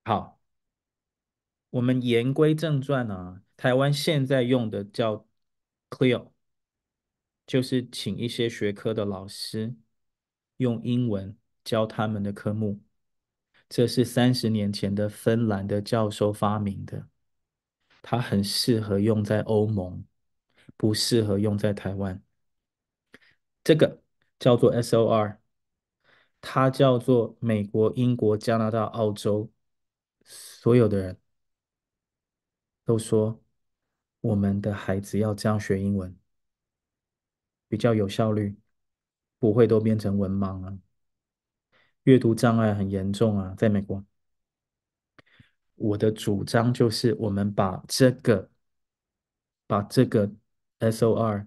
[0.05, 0.41] 好，
[1.71, 3.41] 我们言归正传啊。
[3.63, 5.25] 台湾现在用的叫
[5.91, 6.33] CLIL，
[7.47, 9.77] 就是请一些学科的老师
[10.57, 12.83] 用英文教他们的科目。
[13.69, 17.07] 这是三十年前的芬兰的教授发明的，
[18.03, 20.05] 它很适合用在欧盟。
[20.77, 22.21] 不适合用在台湾。
[23.63, 24.03] 这个
[24.41, 25.39] 叫做 SOR，
[26.41, 29.53] 它叫做美国、英国、加拿大、澳洲，
[30.25, 31.21] 所有的人
[32.85, 33.41] 都说
[34.23, 36.17] 我们的孩子要这样学英文，
[37.69, 38.57] 比较有效率，
[39.39, 40.79] 不会都变成文盲啊，
[42.05, 44.03] 阅读障碍很严重啊，在美国。
[45.75, 48.51] 我的主张就是，我们把这个，
[49.67, 50.33] 把这个。
[50.83, 51.47] SOR，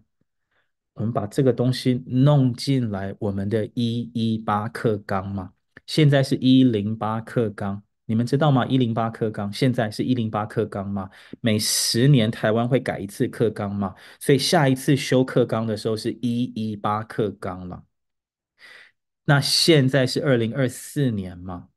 [0.94, 5.54] 我们把这个东西弄进来，我们的一一八课纲嘛，
[5.86, 8.66] 现在是一零八课纲，你们知道吗？
[8.68, 11.10] 一零八课纲现在是一零八课纲吗？
[11.42, 17.84] 每十年台湾会改一次课纲吗，所以下一次修课纲的时候是一一八课纲了。
[19.26, 21.70] 那现在是二零二四年嘛，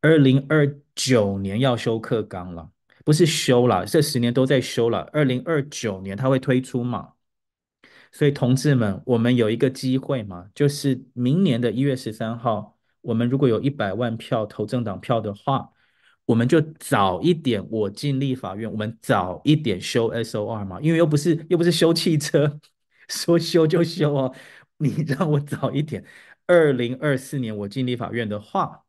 [0.00, 2.70] 二零二九年要修课纲了。
[3.04, 5.00] 不是修了，这十年都在修了。
[5.12, 7.14] 二零二九年它会推出嘛？
[8.12, 15.70] 所以同志们，我们有一个机会嘛，就是明年的一月十三号，我们如果有一百万票投政党票的话，
[16.24, 22.58] 我们就早一点我进立法院，我们早一点修 SOR 嘛，因为又不是又不是修汽车，
[23.08, 24.34] 说修就修哦。
[24.78, 26.04] 你让我早一点，
[26.46, 28.84] 二零二四年我进立法院的话。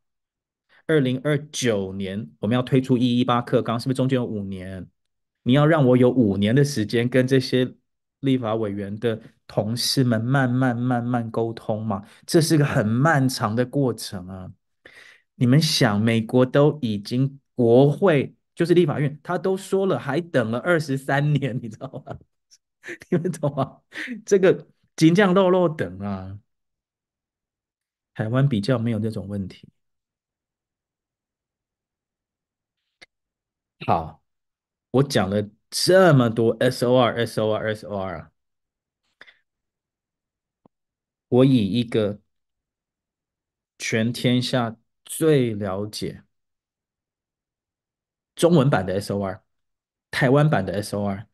[0.86, 4.88] 二零二九年我们要推出一一八课纲，是不是中间有五年？
[5.43, 7.74] 你要让我有五年的时间跟这些
[8.24, 12.03] 立法委员的同事们慢慢慢慢沟通嘛？
[12.26, 14.51] 这是个很漫长的过程啊！
[15.36, 22.17] 你们想，美国都已经国会就是立法院，他都说了，还等了二十三年，你知道吗？
[23.09, 23.82] 你们懂吗？
[24.26, 26.39] 这个金匠肉肉等啊，
[28.13, 29.67] 台湾比较没有这种问题。
[33.86, 34.24] 好，
[34.91, 38.32] 我讲了这么多 SOR SOR SOR 啊，
[41.30, 42.19] 我以一个
[43.80, 46.24] 全天下最了解
[48.36, 49.41] 中文版的 SOR、
[50.11, 51.26] 台湾版的 SOR、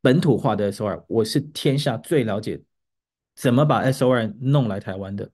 [0.00, 2.62] 本土化的 SOR，我是天下最了解
[3.34, 5.30] 怎么把 SOR 弄来台湾的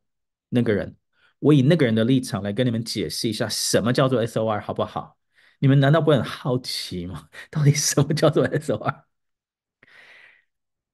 [0.48, 0.96] 那个人，
[1.38, 5.16] 我以那个人的立场来跟你们解释一下什么叫做 SOR，好不好？
[5.59, 7.28] 你们难道不会很好奇吗？
[7.50, 9.04] 到底什么叫做 SOR？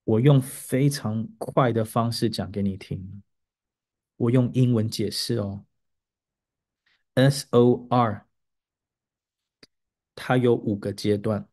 [0.05, 3.23] 我用非常快的方式讲给你听，
[4.17, 5.65] 我用英文解释哦。
[7.15, 8.23] SOR，
[10.15, 11.49] 它有五个阶段，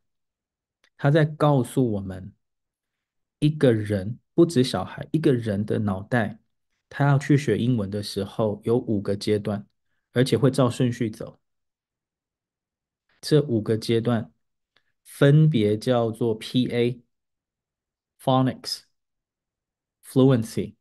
[0.97, 2.33] 它在告诉我们，
[3.39, 6.39] 一个人不止小孩，一个人的脑袋，
[6.89, 9.65] 他要去学英文的时候有五个阶段，
[10.13, 11.39] 而且会照顺序走。
[13.21, 14.33] 这五个阶段
[15.03, 16.99] 分别叫做 PA、
[18.19, 18.81] Phonics、
[20.03, 20.75] Fluency、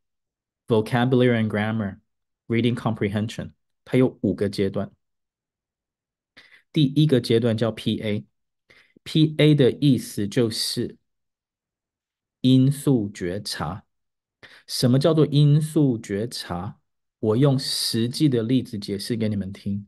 [0.66, 2.00] Vocabulary and Grammar、
[2.48, 3.52] Reading Comprehension。
[3.84, 4.90] 它有五个阶段。
[6.72, 10.96] 第一个阶段叫 PA，PA 的意思就是
[12.40, 13.84] 音素觉察。
[14.66, 16.80] 什么叫做音素觉察？
[17.18, 19.86] 我用实际的例子解释给你们听。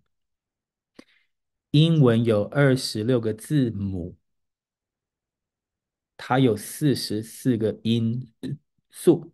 [1.72, 4.16] 英文有二十六个字母，
[6.16, 8.32] 它有四十四个音
[8.90, 9.32] 素，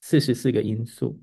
[0.00, 1.20] 四十四个音素。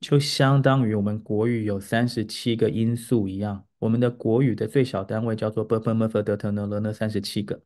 [0.00, 7.62] 就相当于我们国语有三十七个音素一样，我们的国语的最小单位叫做 b p m f d t n l n 三十七个，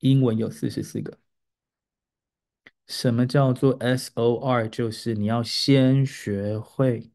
[0.00, 1.18] 英文有四十四个。
[2.86, 4.68] 什么叫做 SOR？
[4.68, 7.10] 就是你要先学会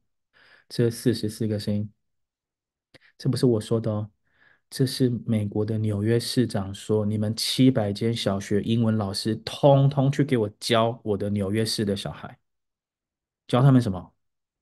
[0.69, 1.91] 这四十四个声音，
[3.21, 4.09] 这不是我说的哦，
[4.69, 12.39] 这是美国的纽约市长说，你们七百间小学英文老师通通去给我教我的纽约市的小孩。
[13.47, 14.13] 教他们什么？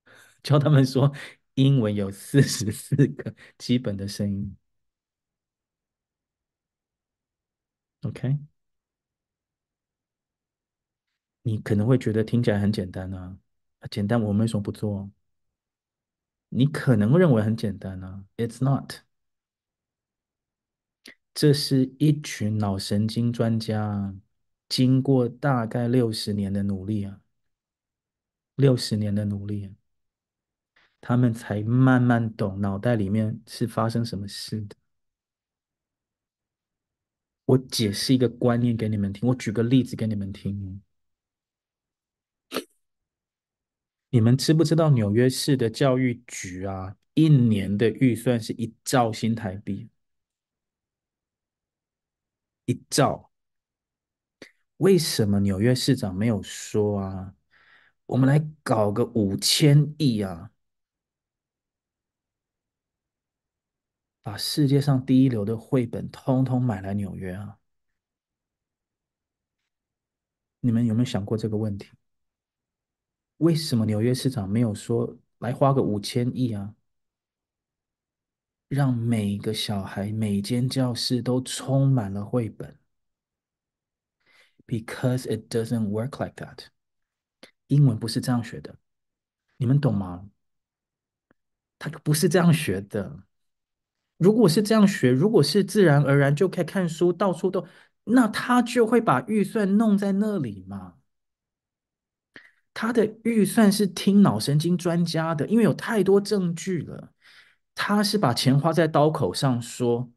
[0.44, 1.14] 教他们说
[1.56, 4.56] 英文有四十四个基本的声音。
[8.04, 8.40] OK，
[11.42, 13.38] 你可能会觉得听起来很简单啊，
[13.92, 15.10] 简单我们为什么不做？
[16.50, 19.04] 你可能认为很简单啊，It's not。
[21.34, 24.16] 这是一群脑神经专家
[24.68, 27.22] 经过大概六十年的努力啊。
[28.56, 29.74] 六十年的努力，
[31.00, 34.76] 他们才慢慢懂脑袋里面是发生什么事的。
[37.46, 40.82] 我解释一个观念给你们听，我举个例子给你们听。
[44.12, 49.90] 你们知不知道纽约市的教育局啊，一年的预算是一兆新台币？
[52.66, 53.32] 一兆。
[54.78, 57.36] 为什么纽约市长没有说啊？
[58.08, 60.52] 我们来搞个五千亿啊！
[64.24, 67.60] 把世界上第一流的绘本通通买来纽约啊！
[70.62, 71.90] 你们有没有想过这个问题？
[73.40, 76.76] 为什么纽约市长没有说来花个五千亿啊？
[78.70, 82.78] 让每个小孩、每间教室都充满了绘本
[84.68, 86.68] ？Because it doesn't work like that.
[87.68, 88.78] 英文不是这样学的，
[89.58, 90.30] 你们懂吗？
[91.80, 93.24] 他不是这样学的。
[94.18, 97.66] 如果是这样学，如果是自然而然就可以看书，到处都，
[98.04, 100.99] 那他就会把预算弄在那里嘛。
[102.80, 107.12] 他的预算是听脑神经专家的，因为有太多证据了。
[107.76, 110.10] 他是把钱花在刀口上说。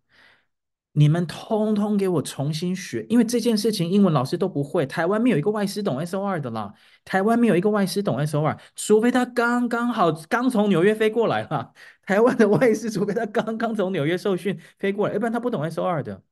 [0.93, 4.85] 你们通通给我重新学，因为这件事情英文老师都不会。
[4.87, 6.73] 台湾没有一个外师懂 SOR 的啦，
[7.05, 11.73] 台湾没有一个外师懂 SOR，除非他刚刚好刚从纽约飞过来了。
[12.03, 16.23] 台湾的外师，除非他刚刚从纽约受训飞过来，要不然他不懂 SOR 的。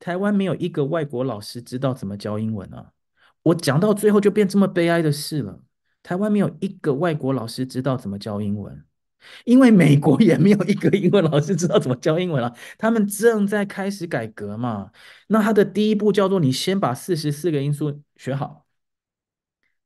[0.00, 2.92] 台湾没有一个外国老师知道怎么教英文啊！
[3.46, 5.62] 我讲到最后就变这么悲哀的事了。
[6.02, 8.84] 台湾没有一个外国老师知道怎么教英文。
[9.44, 14.92] 因为美国也没有一个英文老师知道怎么教英文了，他们正在开始改革嘛。
[15.28, 18.66] 那他的第一步叫做你先把四十四个音素学好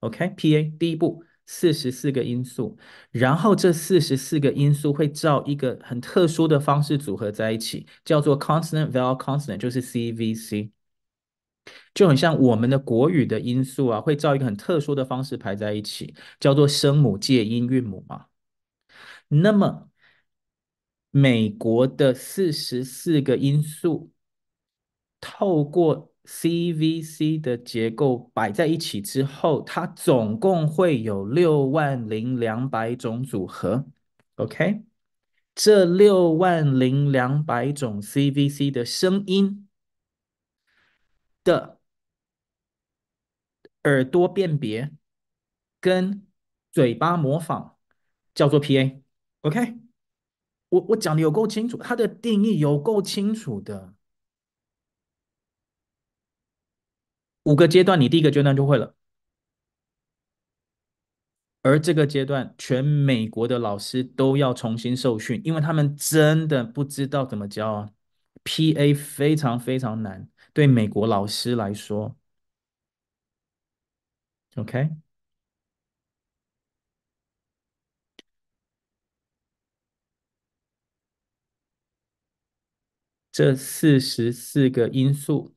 [0.00, 2.76] ，OK？PA 第一步四十四个音素，
[3.10, 10.70] 然后这四十四个音素会照一个很特殊的方式组合在一起，叫做 consonant vowel consonant，就是 CVC，
[11.94, 18.26] 就很像我们的国语的音素啊，会照一个很特殊的方式排在一起，叫做声母介音韵母嘛。
[19.28, 19.88] 那么，
[21.10, 24.10] 美国的四十四个音素
[25.20, 33.86] 透过 CVC 的结构摆在一起之后，它总共会有六万零两百种组合。
[34.36, 34.82] OK，
[35.54, 39.68] 这六万零两百种 CVC 的声音
[41.44, 41.80] 的
[43.84, 44.92] 耳朵辨别
[45.80, 46.26] 跟
[46.72, 47.78] 嘴巴模仿
[48.34, 49.02] 叫做 PA。
[49.42, 49.78] OK，
[50.68, 53.94] 我我讲的有够清楚，它的定义有够清楚的。
[57.44, 58.94] 五个阶段，你第一个阶段就会了。
[61.62, 67.90] 而这个阶段，全美国的老师都要重新受训，因为他们真的不知道怎么教啊。
[68.44, 72.16] PA 非常非常难，对美国老师来说。
[74.56, 74.90] OK，
[83.32, 85.54] 这四十四个因素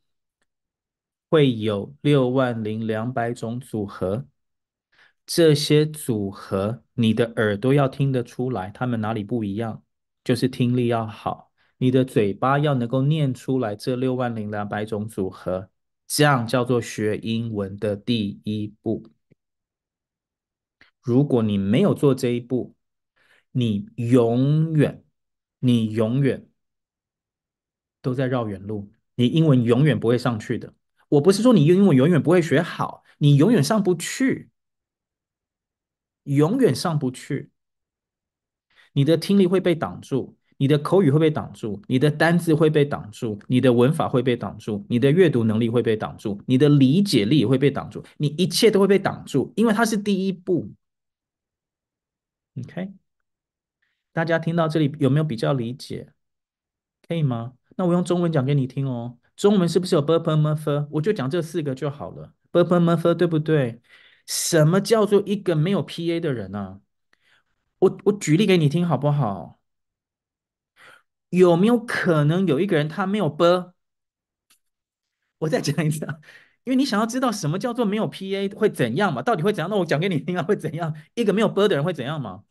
[1.30, 4.28] 会有六万零两百种组合。
[5.26, 9.84] 这些组合，你的耳朵要听得出来，他们哪里不一样，
[10.24, 11.53] 就是听力要好。
[11.78, 15.70] 你的嘴巴要能够念出来这六万零两百种组合，
[16.08, 19.12] 这样叫做学英文的第一步。
[21.02, 22.76] 如果你没有做这一步，
[23.52, 25.04] 你永远，
[25.60, 26.48] 你永远
[28.02, 30.74] 都在绕远路，你英文永远不会上去的。
[31.10, 34.50] 我不是说你英文永远不会学好，你永远上不去。
[36.24, 37.52] 永远上不去，
[38.94, 50.72] 你的听力会被挡住，你的口语会被挡住，你的单字会被挡住，你的文法会被挡住，你的阅读能力会被挡住，你的理解力也会被挡住，你一切都会被挡住，因为它是第一步。
[52.58, 52.94] OK。
[54.12, 56.14] 大家听到这里有没有比较理解？
[57.08, 57.54] 可以吗？
[57.76, 59.18] 那我用中文讲给你听哦。
[59.36, 60.88] 中文是不是有 burper murfer？
[60.92, 62.34] 我就讲这四个就好了。
[62.52, 63.82] burper murfer 对不对？
[64.28, 66.80] 什么叫做一个没有 PA 的人啊？
[67.80, 69.60] 我我举例给你听好不好？
[71.38, 73.44] 有没有可能有一个人他没有 B？
[75.40, 76.20] 我再讲一次啊，
[76.64, 79.22] 因为你想要知道什么叫做没有 PA 会怎样嘛？
[79.24, 79.70] 到底会怎样？
[79.70, 80.94] 那我讲给你听啊，会怎样？
[81.16, 82.44] 一个没有 B 的人会怎样吗？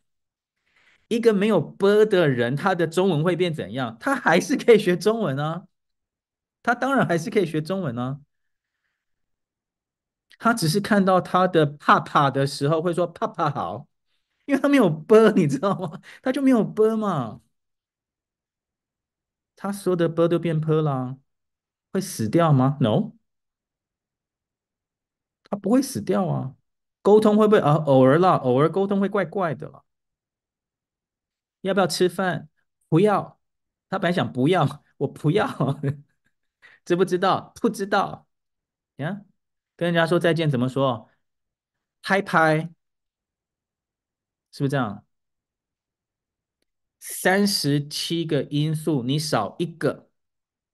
[1.07, 3.95] 一个没有 B 的人，他的中文会变怎样？
[3.99, 5.65] 他还是可以学中文啊，
[6.61, 8.19] 他当然还是可以学中文啊。
[10.39, 13.87] 他只是看到他的爸爸的时候会说“爸爸好”，
[14.45, 16.01] 因为他没有 B，你知道吗？
[16.21, 17.39] 他就没有 B 嘛。
[19.63, 21.17] 他说的 bird 都变 ㄆ 了，
[21.93, 23.13] 会死掉吗？No，
[25.43, 26.55] 他不会死掉啊。
[27.01, 27.75] 沟通会不会啊？
[27.85, 29.83] 偶尔啦，偶尔沟通会怪怪的啦。
[31.61, 32.49] 要不要吃饭？
[32.89, 33.39] 不要。
[33.89, 35.47] 他本来想不要，我不要。
[36.83, 37.53] 知不知道？
[37.61, 38.27] 不知道。
[38.97, 39.21] 呀、
[39.77, 41.09] 跟人家说再见怎么说？
[42.01, 42.69] 嗨拍，
[44.51, 45.05] 是不是这样？
[47.05, 50.09] 三十七个因素，你少一个，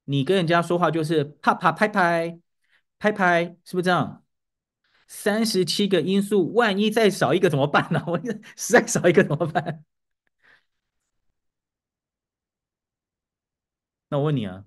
[0.05, 2.39] 你跟人家说话就是啪啪拍拍，
[2.99, 4.23] 拍拍，是不是这样？
[5.07, 8.03] 三十七个因素，万一再少一个怎么办呢？
[8.07, 8.19] 我
[8.55, 9.83] 实在少一个怎么办？
[14.09, 14.65] 那我问你啊，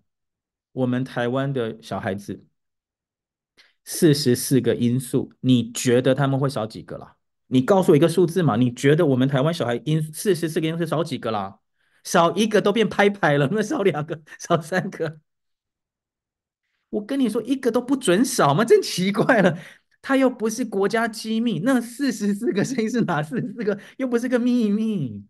[0.72, 2.46] 我们台湾的小孩子。
[3.84, 7.16] 四十四个因素，你觉得他们会少几个啦？
[7.52, 8.56] 你告诉我一个数字嘛？
[8.56, 11.58] 你觉得我们台湾小孩因四十四个因素少几个啦？
[12.02, 15.20] 少一个都变拍拍了， 那少两个，少三个。
[16.88, 18.64] 我跟你说，一个都不准少吗？
[18.64, 19.58] 真奇怪了，
[20.00, 23.78] 它又不是国家机密，那四十四个声音是哪四十四个？
[23.98, 25.22] 又不是个秘密。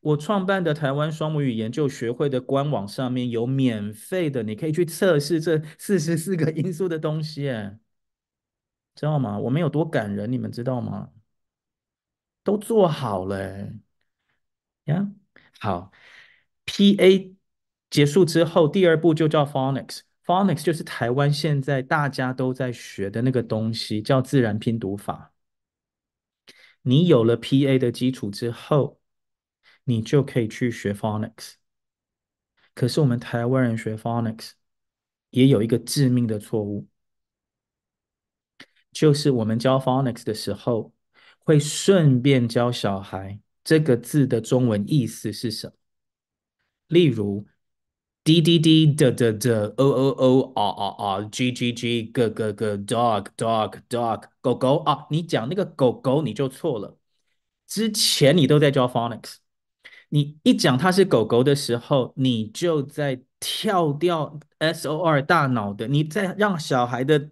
[0.00, 7.44] 我创办的台湾双母语研究学会的官网上面有免费的，你可以去测试这四十四个因素的东西。
[8.96, 9.38] 知道吗？
[9.38, 11.10] 我们有多感人，你们知道吗？
[12.42, 13.70] 都做好了
[14.84, 15.12] 呀。
[15.58, 15.92] 好
[16.66, 17.34] ，PA
[17.90, 20.00] 结束之后，第二步就叫 Phonics。
[20.24, 25.32] Phonics 就是台湾现在大家都在学的那个东西，叫自然拼读法。
[26.82, 29.00] 你有了 PA 的基础之后，
[29.84, 31.54] 你就可以去学 Phonics。
[32.74, 34.52] 可是我们台湾人学 Phonics
[35.30, 36.88] 也有一个致命的错误。
[38.92, 40.92] 就是我们教 phonics 的时候，
[41.44, 45.72] 会顺便教小孩这个字的中文意思是什么。
[46.88, 47.46] 例如
[48.22, 54.24] 滴滴滴的的的 o o o r r r g g g g g g dog dog dog
[54.40, 56.98] 狗狗啊，你讲那个狗狗你就错了。
[57.66, 59.36] 之前你都在教 phonics，
[60.10, 67.30] 你一讲它是狗狗的时候，你就在跳掉 s o r 大脑的，你在让小孩的。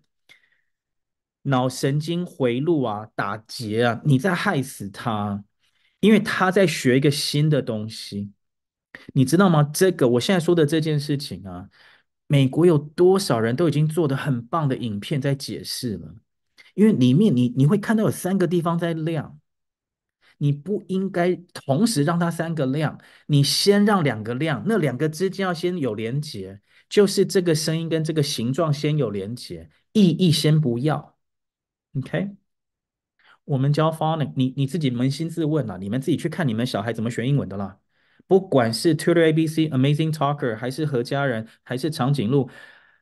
[1.48, 5.42] 脑神经回路啊，打结啊，你在害死他，
[6.00, 8.30] 因为他在学一个新的东西，
[9.14, 9.62] 你知道吗？
[9.72, 11.68] 这个我现在说的这件事情啊，
[12.26, 16.14] 美国有多少人都已经做得很棒的影片在解释了，
[16.74, 19.38] 因为里面你你会看到有三个地方在亮，
[20.38, 29.70] 你不应该同时让它三个亮，你先让两个亮，那两个之间要先有连接，就是这个声音跟这个形状先有连接。
[29.92, 31.17] 意义先不要
[31.98, 32.30] ，OK？
[33.44, 37.78] 我们教 phonics，你你自己扪心自问啦，你们自己去看你们小孩怎么学英文的啦。
[38.26, 42.50] 不管是 Tutor ABC、Amazing Talker，还是何家人，还是长颈鹿，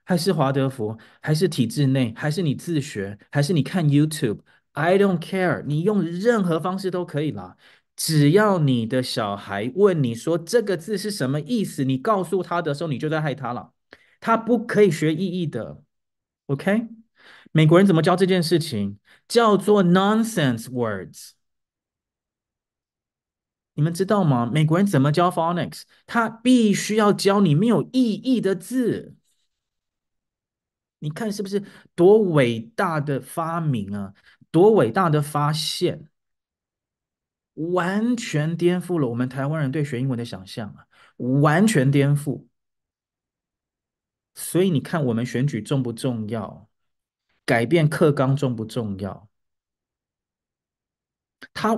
[0.05, 7.57] 还是华德福，还是体制内，还是你自学，还是你看 YouTube，I don't care，你用任何方式都可以啦。
[7.97, 13.73] 只要你的小孩问你说这个字是什么意思，你告诉他的时候，你就在害他了。
[14.21, 15.83] 他不可以学意义的
[16.47, 16.89] ，OK？
[17.57, 18.99] 美国人怎么教这件事情？
[19.27, 21.31] 叫做 nonsense words。
[23.73, 24.45] 你们知道吗？
[24.45, 25.85] 美国人怎么教 phonics？
[26.05, 29.17] 他必须要教你没有意义的字。
[30.99, 34.13] 你看是不是多伟大的发明啊？
[34.51, 36.11] 多伟大的发现！
[37.55, 40.87] 完全颠覆了我们台湾人对学英文的想象啊！
[41.41, 42.45] 完全颠覆。
[44.35, 46.69] 所以你看，我们选举重不重要？
[47.47, 49.29] 改变课纲重不重要？
[51.55, 51.75] 他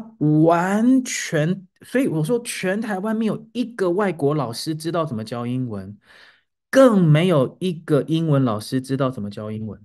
[0.46, 5.98] 完全，所以我说，全台湾没有一个外国老师知道怎么教英文，
[6.70, 9.84] 更没有一个英文老师知道怎么教英文。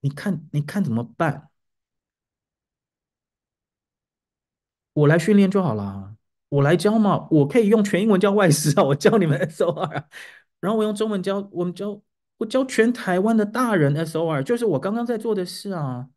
[0.00, 1.50] 你看，你看怎么办？
[4.92, 6.16] 我来训练就好了，
[6.48, 10.08] 我来教嘛，我可以用全英文教外师啊，我教你们 SOR 啊，
[10.60, 12.00] 然后我用中文教，我们教，
[12.38, 16.08] 我教全台湾的大人 SOR，就是我刚刚在做的事啊。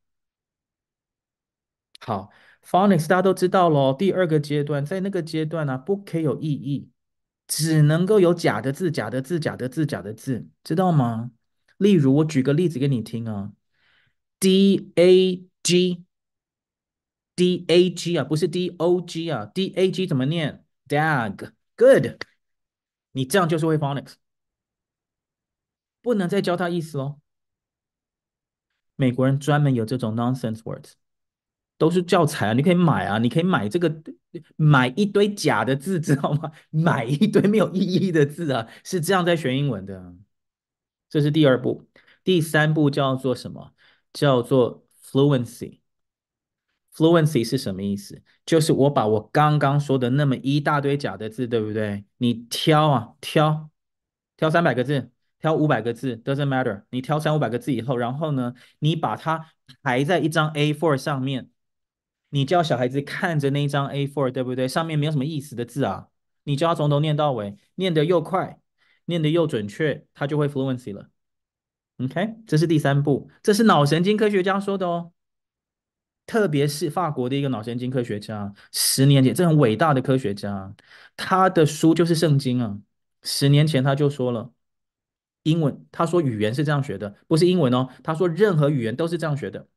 [1.99, 2.31] 好
[2.63, 3.93] ，phonics 大家都知道咯。
[3.97, 6.89] 第二个阶段，在那个阶段呢、啊，不可以有意义，
[7.47, 11.31] 只能够有假的字、假的字、假的字、假的字，知道吗？
[11.77, 13.53] 例如，我举个例子给你听啊
[14.39, 16.05] ，D A G，D
[17.67, 22.23] A G 啊，不是 D O G 啊，D A G 怎么念？Dag，good，
[23.11, 24.13] 你这样就是会 phonics，
[26.01, 27.19] 不能再教他意思哦。
[28.95, 30.93] 美国人专门有这种 nonsense words。
[31.77, 33.91] 都是教材啊，你可以买啊，你可以买这个，
[34.55, 36.51] 买一堆假的字，知道吗？
[36.69, 40.13] 买一堆没有意义的字啊，是这样在学英文的。
[41.09, 41.89] 这是第二步，
[42.23, 43.73] 第三步叫做什么？
[44.13, 45.79] 叫做 fluency。
[46.93, 48.21] fluency 是什么意思？
[48.45, 52.05] 就是我把我刚刚说的那么一大堆假的字，对不对？
[52.17, 53.71] 你挑啊，挑，
[54.37, 55.09] 挑三百个字，
[55.41, 56.83] 挑五百个字，doesn't matter。
[56.91, 59.47] 你挑三五百个字以后，然后呢，你把它
[59.83, 61.49] 排在一张 A4 上面。
[62.29, 64.67] 你叫小孩子看着那一张 A4，对不对？
[64.67, 66.07] 上面没有什么意思的字啊。
[66.43, 68.59] 你叫他从头念到尾，念得又快，
[69.05, 71.09] 念得又准确，他就会 fluency 了。
[71.97, 75.11] OK，这是第三步，这是脑神经科学家说的哦。
[76.25, 80.73] 特别是法国的一个脑神经科学家，十年前，这很伟大的科学家，
[81.17, 82.79] 他的书就是圣经啊。
[83.23, 84.51] 十年前他就说了，
[85.43, 87.89] 英文，他说语言是这样学的，不是英文哦。
[88.03, 89.67] 他说任何语言都是这样学的。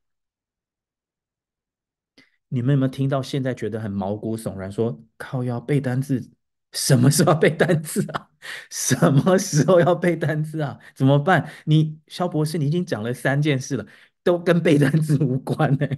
[2.49, 3.23] 你们有没有听到？
[3.23, 6.31] 现在觉得很毛骨悚然，说靠要背单词，
[6.73, 8.31] 什么时候背单词啊？
[8.71, 10.79] 什么时候要背单词啊？
[10.95, 11.51] 怎么办？
[11.65, 13.87] 你肖博士，你已经讲了三件事了，
[14.23, 15.89] 都跟背单词无关呢。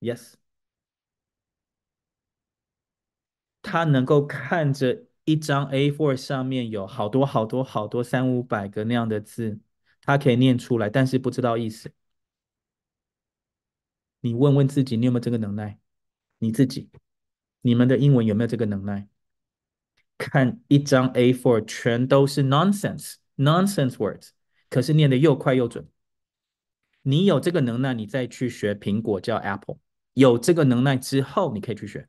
[0.00, 0.34] Yes，
[3.62, 9.60] 他能够看着一张 A4 上面有好多好多好多三五百个那样的字，
[10.00, 11.92] 他可以念出来，但是不知道意思。
[14.20, 15.78] 你问问自己，你有没有这个能耐？
[16.38, 16.88] 你自己，
[17.60, 19.06] 你们的英文有没有这个能耐？
[20.16, 24.30] 看一张 A4，全都是 nonsense nonsense words，
[24.70, 25.86] 可是念得又快又准。
[27.02, 29.76] 你有这个能耐，你再去学苹果叫 Apple。
[30.14, 32.08] 有这个能耐之后，你可以去学。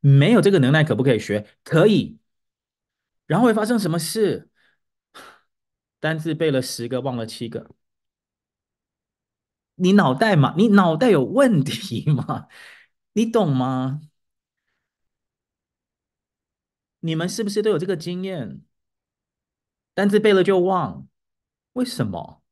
[0.00, 1.46] 没有这个能耐，可不可以学？
[1.64, 2.18] 可以。
[3.26, 4.50] 然后会发生什么事？
[6.00, 7.70] 单字背了十个，忘了七个。
[9.76, 12.46] 你脑袋嘛，你脑袋有问题吗？
[13.14, 14.00] 你懂吗？
[17.00, 18.62] 你们是不是都有这个经验？
[19.94, 21.08] 单字背了就忘，
[21.74, 22.42] 为什么？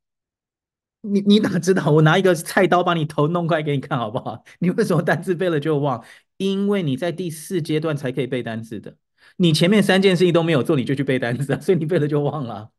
[1.01, 1.91] 你你哪知道？
[1.91, 4.43] 我拿一个菜刀把你头弄开给你看好不好？
[4.59, 6.03] 你为什么单字背了就忘？
[6.41, 8.97] 因为你在第四阶段才可以背单字的，
[9.37, 12.71] 你前面三件事情都没有做，你就去背单字啊， 所以你背了就忘了，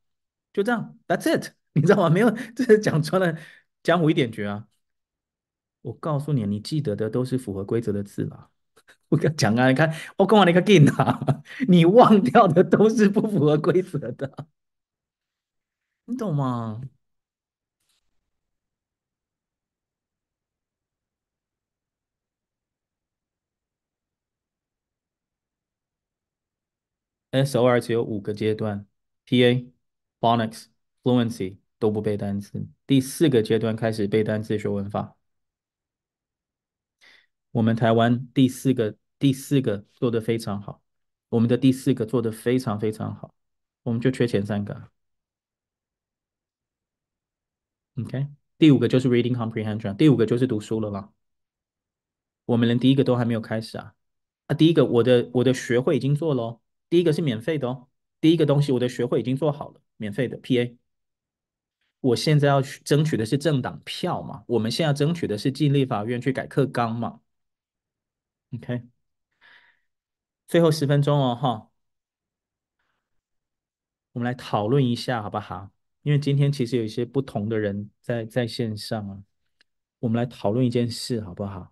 [0.52, 2.10] 就这样，That's it，你知道吗？
[2.10, 3.38] 没有， 这是讲穿了。
[3.84, 4.66] 江湖一点诀啊！
[5.82, 8.50] 我告诉你，你记得的都是符合规则的字啦。
[9.10, 11.20] 我跟讲啊，你看我讲完那个 game 啊，
[11.68, 14.46] 你忘掉的都是不符合规则的，
[16.06, 16.80] 你懂吗
[27.32, 28.86] ？SOR 只有五个阶段
[29.26, 29.68] ：PA、
[30.20, 30.66] phonics、
[31.02, 32.64] fluency 都不背单词。
[32.86, 35.16] 第四个阶段开始背单词学文法。
[37.50, 40.82] 我们台湾第四个第四个做的非常好，
[41.28, 43.34] 我们的第四个做的非常非常好，
[43.82, 44.90] 我们就缺前三个。
[47.96, 48.26] OK，
[48.56, 51.12] 第五个就是 reading comprehension，第五个就是读书了啦。
[52.46, 53.94] 我们连第一个都还没有开始啊！
[54.46, 56.60] 啊，第一个我的我的学会已经做了哦，
[56.92, 57.88] 第一个是免费的哦，
[58.20, 60.76] 第一个东西我的学会已经做好了，免费的 PA。
[62.00, 67.22] 我现在要去争取的是政党票嘛，我们现在要争取的是进立法院去改课纲嘛。
[68.52, 68.82] OK，
[70.46, 71.70] 最后十分钟哦，哈，
[74.12, 75.70] 我们来讨论一下好不好？
[76.02, 79.24] 因为今天其实有一些不同的人在在线上啊，
[80.00, 81.71] 我们来讨论一件事好不好？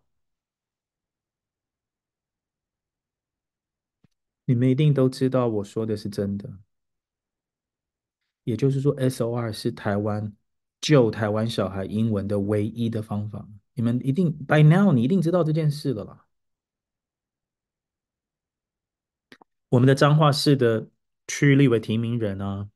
[4.51, 6.51] 你们一定都知道我说的是真的，
[8.43, 10.35] 也就是说，SOR 是台湾
[10.81, 13.49] 救台湾小孩英文的唯一的方法。
[13.75, 16.27] 你们一定 by now 你一定知道这件事了啦。
[19.69, 20.89] 我们的彰化市的
[21.29, 22.69] 区立委提名人啊，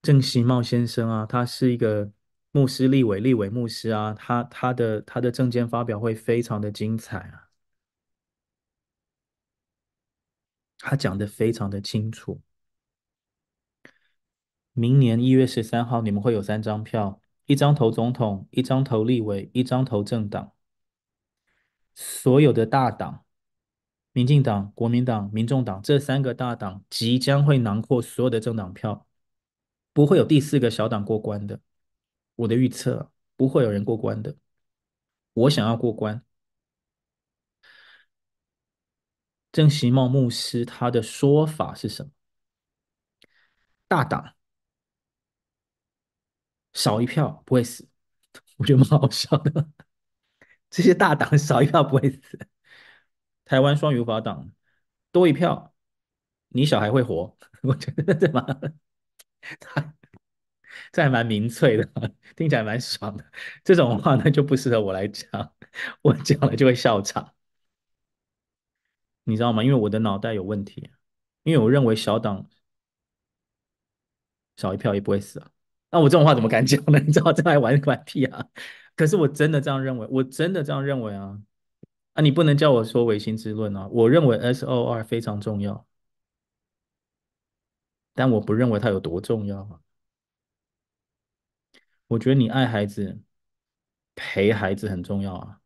[0.00, 2.12] 郑喜茂先生啊，他是一个
[2.52, 7.49] 牧师立委，立委牧师啊，他他的他的政见发表会非常的精彩啊，
[10.80, 12.40] 他讲的非常的清楚。
[14.72, 20.52] 明年一月十三号，你们会有三张票，一张投总统，一张投立委，一张投政党，
[21.94, 23.24] 所有的大党。
[24.12, 29.06] 民进党、国民党、民众党这三个大党即将会囊括所有的政党票，
[29.92, 31.60] 不会有第四个小党过关的。
[32.34, 34.34] 我的预测，不会有人过关的。
[35.32, 36.24] 我想要过关。
[39.52, 42.10] 郑喜茂牧师他的说法是什么？
[43.88, 44.34] 大党
[46.72, 47.88] 少一票不会死，
[48.56, 49.68] 我觉得蛮好笑的。
[50.70, 52.48] 这些大党少一票不会死。
[53.44, 54.52] 台湾双语法党
[55.10, 55.74] 多一票，
[56.48, 57.36] 你小孩会活。
[57.62, 58.44] 我觉得这蛮，
[60.92, 61.84] 这还蛮民粹的，
[62.36, 63.32] 听起来蛮爽的。
[63.64, 65.52] 这种话呢就不适合我来讲，
[66.02, 67.34] 我讲了就会笑场，
[69.30, 69.62] 你知道吗？
[69.62, 70.90] 因为我的脑袋有问题，
[71.44, 72.46] 因为我认为小党
[74.56, 75.50] 少一票也不会死啊。
[75.90, 76.98] 那我这种话怎么敢讲呢？
[77.06, 78.46] 你知道这还玩玩屁啊？
[78.96, 81.40] 可是我真的这样认为，我真的这样认为啊。
[82.14, 83.86] 啊，你不能叫我说唯心之论啊！
[83.88, 85.86] 我认为 SOR 非常重要，
[88.14, 89.80] 但我不认为它有多重要啊。
[92.08, 93.20] 我觉得你爱孩子、
[94.16, 95.59] 陪孩子很重要啊。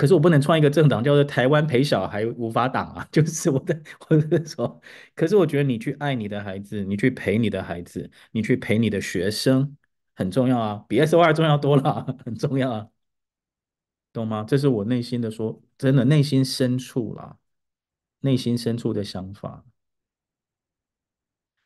[0.00, 3.06] 可是我不能创一个政党叫做台湾陪小孩无法党啊！
[3.12, 3.78] 就是我的，
[4.08, 4.80] 我是说，
[5.14, 9.76] 可是我觉得你去爱你的孩子，你去陪你的孩子，你去陪你的学生
[10.14, 12.88] 很重要啊，比 SOR 重要多了， 很重要啊。
[14.12, 14.42] 懂吗？
[14.42, 17.36] 这是我内心的说，真的内心深处啦，
[18.20, 19.66] 内心深处的想法。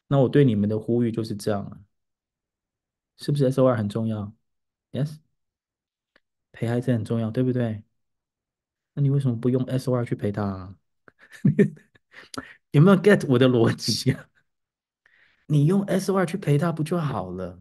[0.09, 1.79] 那我对你们的呼吁就是这样啊，
[3.17, 4.33] 是不是 SOR 很重要
[4.91, 5.19] ？Yes，
[6.51, 7.85] 陪孩子很重要，对不对？
[8.95, 10.77] 那你为什么不用 SOR 去陪他啊？
[12.73, 14.29] 有没有 get 我的逻辑啊？
[15.47, 17.61] 你用 SOR 去陪他不就好了？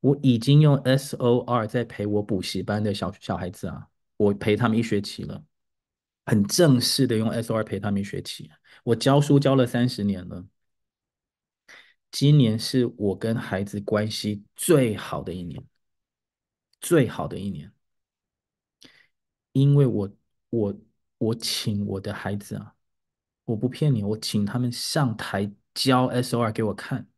[0.00, 5.42] 我已经用 SOR 在陪我补习班的小小孩子啊，我陪他们一学期了，
[6.26, 8.50] 很正式的用 SOR 陪他们一学期。
[8.84, 10.46] 我教书教了三十年了，
[12.12, 15.60] 今年是我跟孩子关系最好的一年，
[16.80, 17.72] 最好的一年，
[19.56, 20.10] 因为我
[20.50, 20.80] 我
[21.16, 22.74] 我请我的孩子啊，
[23.46, 27.08] 我不骗你，我请他们上台教 SOR 给我看。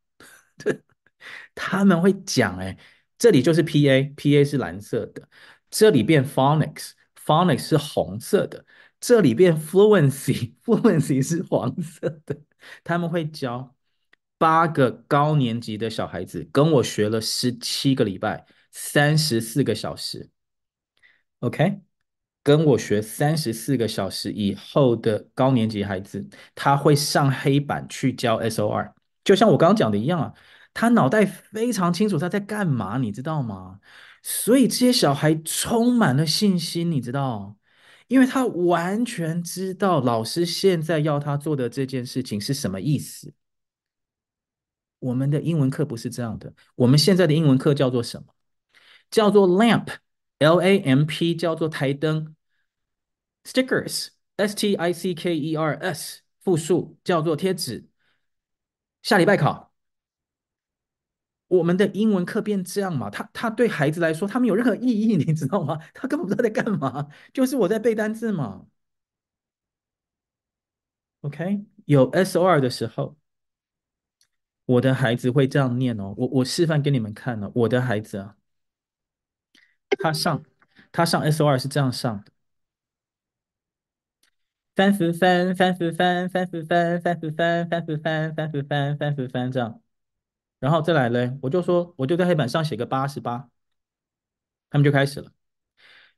[1.53, 2.79] 他们会讲，哎，
[3.19, 5.29] 这里就是 PA，PA 是蓝色的，
[5.69, 8.65] 这里变 Phonics，Phonics 是红色的，
[9.01, 12.41] 这里变 Fluency，Fluency 是黄色的。
[12.85, 13.75] 他们会教
[14.39, 20.31] 八个高年级的小孩子，跟我学了十七个礼拜，三十四个小时
[21.41, 21.81] ，OK，
[22.49, 28.91] 跟我学三十四个小时以后的高年级孩子，他会上黑板去教 SOR，
[29.23, 30.33] 就像我刚刚讲的一样啊。
[30.73, 33.81] 他脑袋非常清楚他在干嘛，你知道吗？
[34.23, 37.59] 所以这些小孩充满了信心，你知道，
[38.07, 43.35] 因为他完全知道老师现在要他做的这件事情是什么意思。
[45.01, 48.29] 我们的英文课不是这样的，我们现在的英文课叫做什么？
[49.11, 52.35] 叫做 lamp，L-A-M-P，叫做台灯
[53.49, 57.89] ，stickers，S-T-I-C-K-E-R-S，复数叫做贴纸。
[59.03, 59.73] 下礼拜考。
[61.49, 63.09] 我们的英文课变这样嘛？
[63.09, 65.79] 他他对孩子来说，他没有任何意义， 你知道吗？
[65.95, 68.67] 他根本不知道在干嘛，就是我在背单词嘛。
[71.23, 73.17] OK，有 SOR 的时候，
[74.67, 76.15] 我的孩子会这样念哦。
[76.19, 77.53] 我我示范给你们看呢、哦。
[77.55, 78.37] 我的孩子啊，
[79.99, 80.45] 他上
[80.93, 82.33] 他上 SOR 是这样上的。
[84.79, 89.83] 三十三，三十三，三十三，三十三，三十三，三十三，三十三，这样，
[90.61, 93.49] 然后再来嘞，我就说，我就在黑板上写个八十八，
[94.71, 95.33] 他们就开始了。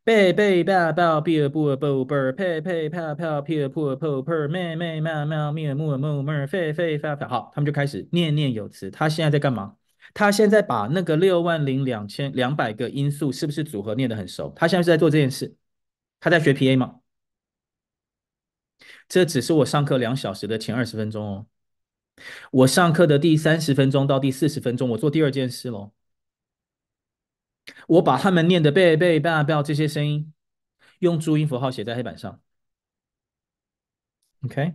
[0.04, 8.90] 贝贝爸爸比尔布尔布尔佩佩啪啪皮尔布尔布尔妹妹妈妈咪尔木尔木尔费费发发，好，他们就开始念念有词。
[8.90, 9.76] 他现在在干嘛？
[10.12, 14.52] 他现在把那个六万零两千两百个音素是不是组合念得很熟？
[14.54, 15.56] 他现在是在做这件事，
[16.20, 16.99] 他在学 PA 吗？
[19.10, 21.46] 这只是我上课两小时的前二十分钟哦，
[22.52, 25.92] 我上课的第三十分钟到第四十分钟，我做第二件事喽。
[27.88, 30.32] 我把他们念的背背背背这些声音，
[31.00, 32.40] 用注音符号写在黑板上。
[34.44, 34.74] OK，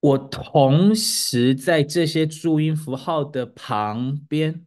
[0.00, 4.66] 我同时在这些注音符号的旁边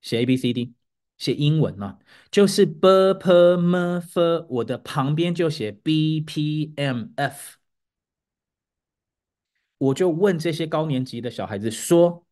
[0.00, 0.74] 写 A B C D。
[1.22, 2.00] 写英文嘛，
[2.32, 7.58] 就是 b p m f，我的旁边就写 b p m f，
[9.78, 12.26] 我就问这些高年级的小孩子说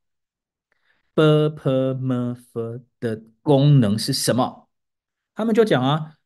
[1.15, 4.69] ，b p m f 的功能是什么？
[5.37, 6.17] 他们就讲啊，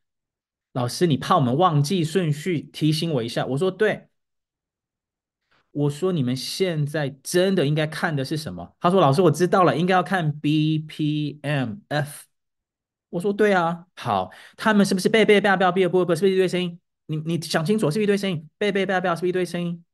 [0.72, 3.44] 老师，你怕我们忘记顺序，提醒我一下。
[3.44, 4.08] 我说对，
[5.70, 8.74] 我说你们现在真的应该看的是什么？
[8.80, 12.24] 他说老师，我知道了，应该要看 b p m f。
[13.14, 16.80] 我说对啊，好，他们是不是背背背背背背背，是不是一堆声音？
[17.06, 18.50] 你你想清楚，是不是一堆声音？
[18.58, 19.84] 背背背背是不是一堆声音？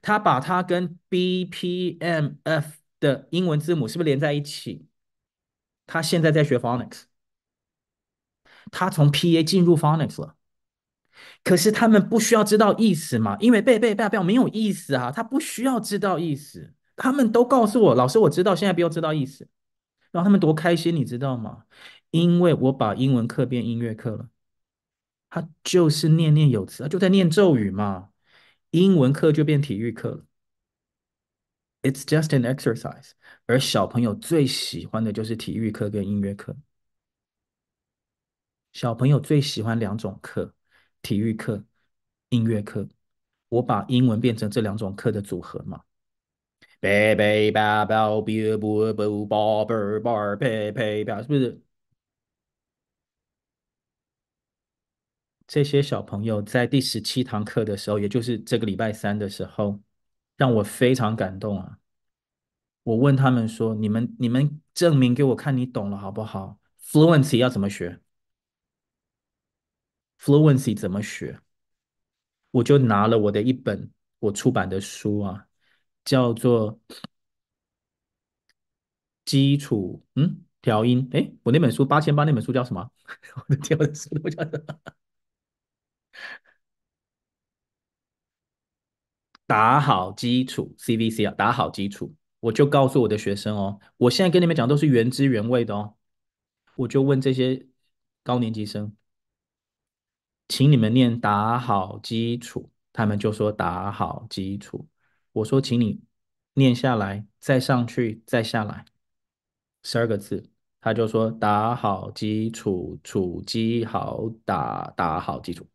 [0.00, 4.86] 他把它跟 B P M F 的英文字母是不是连在一起？
[5.84, 7.02] 他现在在学 Phonics，
[8.70, 10.36] 他从 P A 进入 Phonics 了。
[11.42, 13.36] 可是他们不需要知道意思嘛？
[13.40, 16.72] 因为背背背背没有意思啊，他不需要知道意思。
[16.94, 19.48] 他们都告诉我，老师我知道，现在不用知道意思，
[20.12, 21.64] 让他们多开心，你知道吗？
[22.14, 24.30] 因为我把英文课变音乐课了，
[25.28, 28.10] 他就是念念有词，他就在念咒语嘛。
[28.70, 30.24] 英文课就变体育课了
[31.82, 33.10] ，It's just an exercise。
[33.46, 36.56] 而小朋友最喜欢的就是体育课跟音乐课。
[38.72, 40.54] 小朋友最喜欢两种课，
[41.02, 41.64] 体育课、
[42.28, 42.88] 音乐课。
[43.48, 45.82] 我把英文变成这两种课的组合嘛。
[46.78, 51.63] 贝贝爸爸比布布宝贝宝贝贝贝，是不是？
[55.54, 59.80] 这些小朋友在第十七堂课的时候，也就是这个礼拜三的时候，
[60.36, 61.78] 让我非常感动啊！
[62.82, 68.00] 我问他们说：“你们你们证明给我看，你懂了好不好？Fluency 要怎么学
[70.18, 71.38] ？Fluency 怎么学？”
[72.50, 73.88] 我就拿了我的一本
[74.18, 75.46] 我出版的书啊，
[76.04, 76.76] 叫做
[79.24, 81.08] 《基础嗯调音》。
[81.16, 82.90] 哎，我那本书八千八那本书叫什么？
[83.48, 84.94] 我的天，我的书都叫什么？
[89.46, 95.96] 打好基础，CVC 啊，打好基础，我就告诉我的学生哦，我现在跟你们讲都是原汁原味的哦，
[96.76, 97.66] 我就问这些
[98.22, 98.96] 高年级生，
[100.48, 104.88] 请你们念打好基础，他们就说打好基础，
[105.32, 106.00] 我说请你
[106.54, 108.84] 念下来，再上去，再下来，
[109.82, 110.50] 十二个字，
[110.80, 115.66] 他就说打好基础，础基好打，打好基础，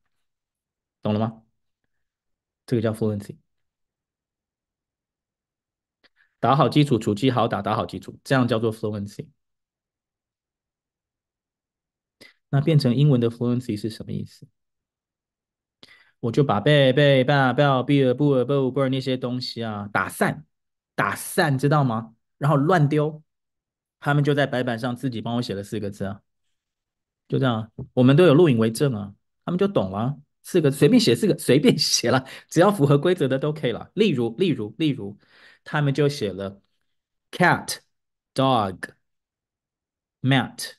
[1.02, 1.44] 懂了吗？
[2.66, 3.38] 这个叫 fluency。
[6.40, 9.28] 打好基础，础基好打，打好基础，这样叫做 fluency。
[12.50, 14.48] 那变成英文的 fluency 是什么意思？
[16.22, 20.46] 我就把贝贝爸爸比尔布尔布尔布尔那些东西啊打散，
[20.96, 22.16] 打散，知道吗？
[22.38, 23.22] 然后乱丢，
[24.00, 26.22] 他们就在白板上自己帮我写了四个字啊，
[27.28, 29.14] 就这样，我们都有录影为证啊，
[29.46, 33.92] 他们就懂了，四个随便写四个，随便写了，只要符合规则的都可以了。
[33.96, 35.18] 例如，例如，例如。
[35.66, 36.62] 他们就写了
[37.32, 37.80] cat、
[38.34, 38.80] dog、
[40.22, 40.72] mat、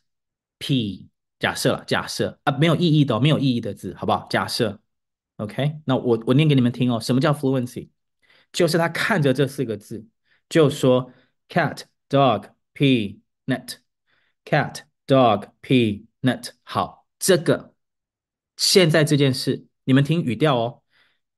[0.59, 1.11] p。
[1.39, 4.27] 假设了，假设啊，没有意义的，没有意义的字，好不好？
[4.29, 4.81] 假设
[5.37, 5.81] ，OK。
[5.85, 6.99] 那我我念给你们听哦。
[6.99, 7.91] 什么叫 fluency？
[8.53, 10.05] 就是他看着这四个字，
[10.49, 11.13] 就说
[11.49, 13.77] cat、dog、p、net。
[14.45, 16.51] cat、dog、p、net。
[16.65, 17.75] 好，这个
[18.61, 20.83] 现在这件事，你们听语调哦。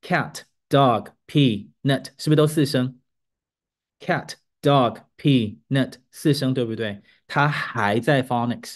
[0.01, 2.99] cat dog p nut 是不是都四声
[3.97, 7.01] ？cat dog p nut 四声对不对？
[7.25, 8.75] 它还在 phonics，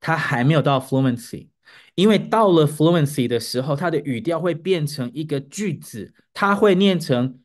[0.00, 1.50] 它还没有到 fluency，
[1.94, 7.40] 因为到了 fluency 的时候，它的语调会变成一个句子，它会念成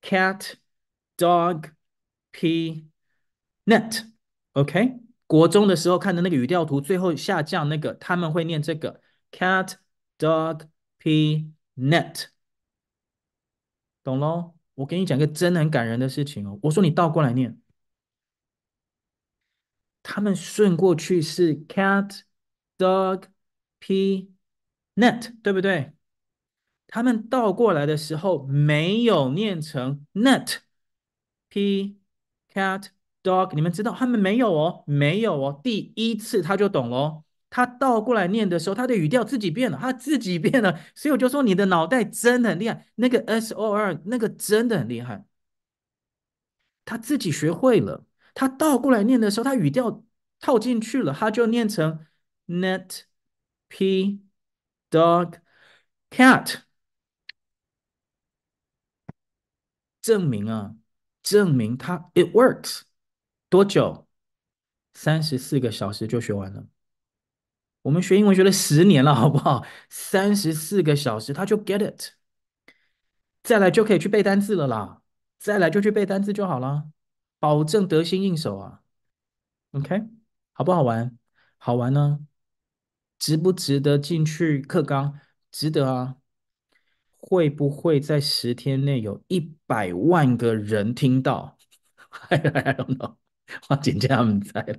[0.00, 0.52] cat
[1.16, 1.72] dog
[2.30, 2.86] p
[3.64, 4.04] nut。
[4.52, 9.00] OK，国中的时候看的那个语调图，最后下降那个，他们会念这个
[9.30, 9.74] cat
[10.18, 10.68] dog
[10.98, 12.26] p nut，
[14.02, 14.54] 懂喽？
[14.74, 16.58] 我给你讲个真的很感人的事情哦。
[16.62, 17.60] 我说你倒过来念。
[20.02, 22.22] 他们顺过去是 cat,
[22.78, 23.24] dog,
[23.78, 24.32] p,
[24.94, 25.92] net，对不对？
[26.86, 30.58] 他们倒过来的时候没有念成 net,
[31.50, 31.98] p,
[32.50, 32.86] cat,
[33.22, 35.60] dog，你们知道他们没有哦，没有哦。
[35.62, 40.78] 第一次他就懂了，他倒过来念的时候，他的语调自己变了，他自己变了。
[40.94, 45.24] 所以我就说你的脑袋真的很厉害，那个 s o r 那个真的很厉害，
[46.84, 48.04] 他自己学会了。
[48.34, 50.04] 他倒过来念的时候，他语调
[50.40, 52.06] 套进去了，他就念成
[52.46, 53.02] net
[53.68, 54.22] p
[54.90, 55.40] dog
[56.10, 56.62] cat，
[60.00, 60.76] 证明啊，
[61.22, 62.82] 证明他 it works。
[63.48, 64.06] 多久？
[64.94, 66.66] 三十四个小时就学完了。
[67.88, 69.64] 我们学英文学了十年了， 好不好？
[69.88, 72.12] 三十四个小时他就 get it，
[73.42, 75.00] 再来就可以去背单词了啦，
[75.38, 76.90] 再来就去背单词就好了。
[77.38, 78.82] 保证得心应手啊
[79.72, 80.02] ，OK，
[80.52, 81.16] 好不好玩？
[81.56, 82.20] 好玩呢？
[83.18, 85.18] 值不值得进去课纲？
[85.50, 86.16] 值得啊！
[87.16, 91.56] 会不会在十天内有一百万个人听到？
[92.28, 93.16] I don't know，
[93.70, 94.78] 我简直他们猜了。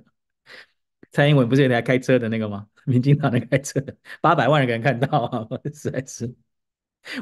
[1.10, 2.68] 蔡英文不是有台开车的那个吗？
[2.86, 5.48] 民进党的开车的，八百万人看到啊！
[5.74, 6.34] 实在是，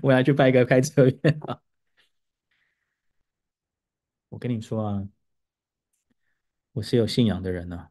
[0.02, 1.60] 我要去拜一个开车院啊！
[4.28, 5.08] 我跟你说啊。
[6.72, 7.88] 我是有信仰的人呢、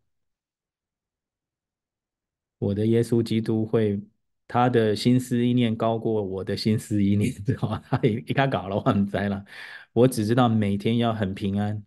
[2.59, 3.99] 我的耶稣基督会，
[4.47, 7.79] 他的心思意念高过我的心思意念，知道吗？
[7.89, 9.45] 他一一搞了，我唔知了。
[9.93, 11.83] 我只知道每天要很平安，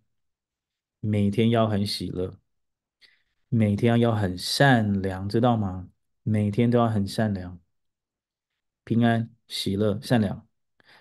[0.99, 2.39] 每天要很喜乐，
[3.53, 5.89] 每天要很善良，知道吗？
[6.23, 7.59] 每天都要很善良，
[8.85, 10.47] 平安、喜乐、善良。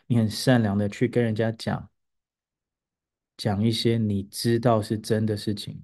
[0.07, 1.89] 你很善良的去跟人家讲，
[3.37, 5.81] 讲一些你知道是真的事情。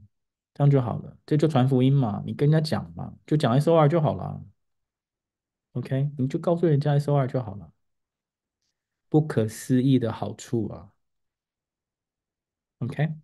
[0.54, 4.44] 这样就好了，这就传福音嘛，你跟人家讲嘛，就讲 S O R 就好了
[5.74, 7.72] ，OK，你就告诉人家 S O R 就好了，
[9.08, 10.92] 不可思议的好处啊
[12.78, 13.14] ，OK，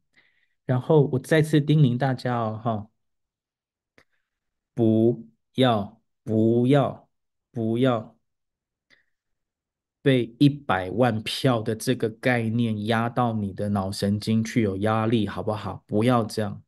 [0.65, 2.89] 然后我再次叮咛大家哦，哈，
[4.75, 7.09] 不要不要
[7.51, 8.17] 不要
[10.01, 15.85] 被一百万票的这个概念压到你的脑神经去有压力，好不好？
[15.87, 16.63] 不要这样。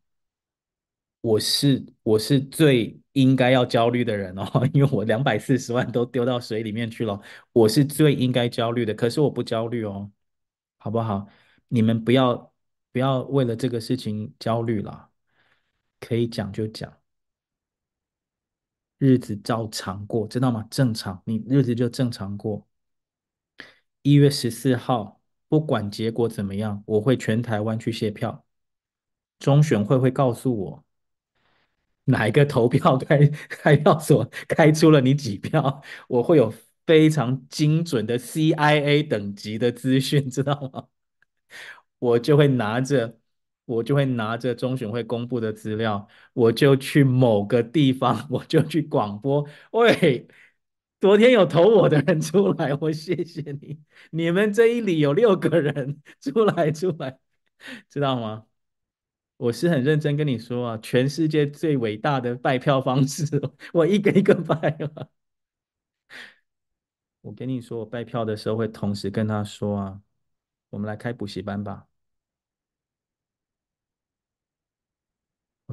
[1.21, 4.45] 我是我是最应该要焦虑的人哦，
[4.75, 7.19] 因为我两百四十万都丢到水里面去了，
[7.53, 8.93] 我是最应该焦虑的。
[8.93, 10.11] 可是我不焦虑哦，
[10.77, 11.27] 好不好？
[11.69, 12.53] 你们不要
[12.93, 15.11] 不要为了这个事情焦虑了，
[15.99, 16.93] 可以讲就讲，
[18.99, 20.67] 日子照常过，知道吗？
[20.71, 22.67] 正常，你日子就正常过。
[24.03, 28.45] 一月十四号，不管结果怎么样，我会全台湾去谢票，
[29.39, 30.85] 中选会会告诉我。
[32.05, 35.83] 哪一个投票开开票所开出了你几票？
[36.09, 36.53] 我会有
[36.87, 40.89] 非常精准的 CIA 等级的资讯，知道吗？
[41.99, 43.19] 我就会拿着，
[43.65, 49.47] 我就会拿着中选会公布的资料，我就去某个地方，我就去广播。
[49.73, 50.27] 喂，
[51.01, 53.81] 昨天有投我的人出来，我谢谢你。
[54.11, 57.19] 你们这一里有六个人出来，出来，
[57.89, 58.47] 知道吗？
[59.37, 63.27] 我是很认真跟你说啊，全世界最伟大的拜票方式，
[63.73, 64.57] 我一个一个拜
[64.95, 65.09] 啊。
[67.23, 70.01] 我跟你说，我拜票的时候会同时跟他说啊，
[70.71, 71.87] 我们来开补习班吧。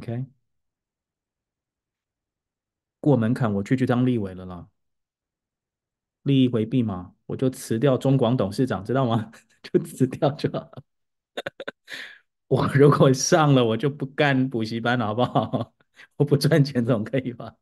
[0.02, 0.26] OK，
[3.00, 4.68] 过门槛我去去当立委了啦，
[6.24, 9.32] 利益回避嘛，我就辞掉中广董事长，知道吗？
[9.62, 10.72] 就辞掉就好。
[12.48, 15.74] 我如果上了，我就不干补习班了，好不好？
[16.18, 17.56] 我不赚钱总可以吧？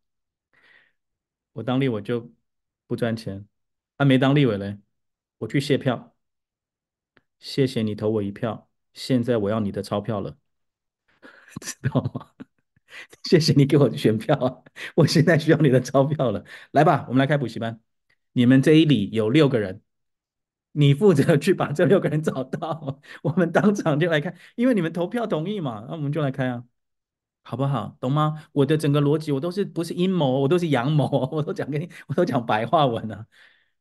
[1.54, 2.32] 我当立委就
[2.88, 3.46] 不赚钱，
[3.98, 4.80] 还没当立委嘞，
[5.40, 6.16] 我去谢票。
[7.40, 10.38] 谢谢你投我一票，现在我要你的钞票了，
[11.62, 12.32] 知道吗？
[13.24, 14.64] 谢谢你给我选票，
[14.95, 16.43] 我现在需要你的钞票了。
[16.72, 17.80] 来吧，我们来开补习班。
[18.34, 19.82] 你们这一里有六个人，
[20.74, 26.64] 你负责去把这六个人找到，我们当场就来看，因为你们投票同意嘛，那我们就来开啊，
[27.43, 27.97] 好不好？
[28.00, 28.45] 懂吗？
[28.52, 33.26] 我的整个逻辑，我都是不是阴谋，我都是阳谋，我都讲给你，我都讲白话文啊。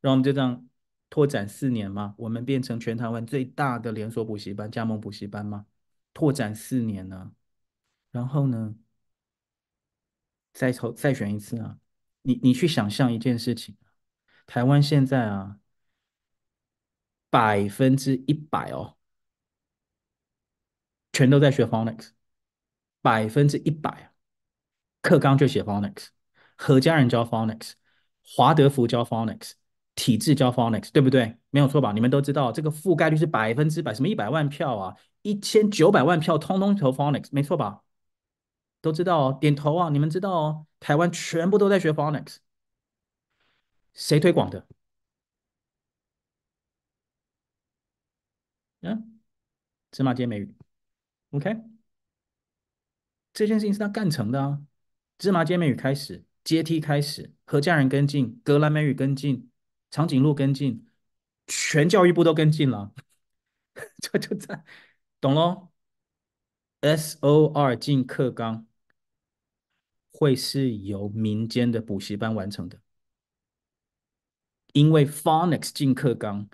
[0.01, 0.67] 然后我们就这样
[1.09, 5.65] 拓展四年嘛，我们变成全台湾最大的连锁补习班、加盟补习班嘛，
[6.13, 7.31] 拓展四年呢，
[8.11, 8.75] 然后呢，
[10.53, 11.77] 再抽再选一次啊，
[12.23, 13.75] 你你去想象一件事情，
[14.45, 15.57] 台湾现在啊。
[17.31, 18.97] 百分之一百哦，
[21.13, 22.09] 全都在学 Phonics，
[23.03, 24.11] 百分之一百，
[25.03, 26.07] 课纲就写 Phonics，
[26.57, 27.73] 何家人教 Phonics，
[28.25, 29.51] 华德福教 Phonics，
[29.93, 31.37] 体制教 Phonics，对不对？
[31.51, 31.91] 没有错吧？
[31.91, 37.83] 你们都知道这个覆盖率是百分之百，什么一百万票啊，一千九百万票通通投 Phonics，没错吧？
[38.81, 39.89] 都知道哦，点头啊！
[39.89, 42.37] 你们知道哦，台湾全部都在学 Phonics，
[43.93, 44.67] 谁推广的？
[48.81, 49.19] 嗯，
[49.91, 50.55] 芝麻街美语
[51.31, 51.57] ，OK，
[53.33, 54.61] 这件事情是他干成的啊。
[55.17, 59.51] 芝麻街美语开始，阶梯开始，何家人跟进，格兰美语跟进，
[59.91, 60.87] 长颈鹿跟进，
[61.47, 62.93] 全教育部都跟进了，
[64.01, 64.63] 就就在，
[65.19, 65.73] 懂咯
[66.81, 68.65] ？SOR 进课纲
[70.19, 72.79] 会是由民间的补习班完成的，
[74.73, 76.49] 因为 Phonics 进课纲。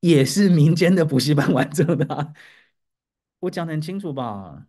[0.00, 2.32] 也是民间的补习班完成的，
[3.40, 4.68] 我讲得很清楚吧？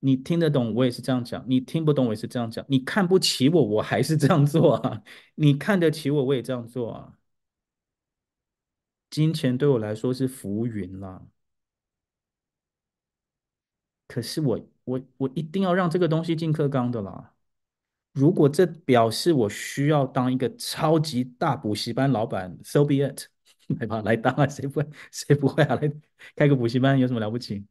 [0.00, 2.64] 你听得懂，我也是这样讲；你听不懂，我也是这样讲。
[2.68, 5.02] 你看不起我，我还是这样做啊；
[5.36, 7.18] 你看得起我，我也这样做啊。
[9.10, 11.26] 金钱对我来说是浮云啦，
[14.06, 17.34] 可是我我我一定要让这个东西进课纲的啦。
[18.12, 23.28] 如果这表示我需要当一个超级大补习班老板，so be it，
[23.78, 24.88] 来吧，来当啊，谁不会？
[25.12, 25.74] 谁不会啊？
[25.76, 25.92] 来
[26.36, 27.66] 开个补习班有什么了不起？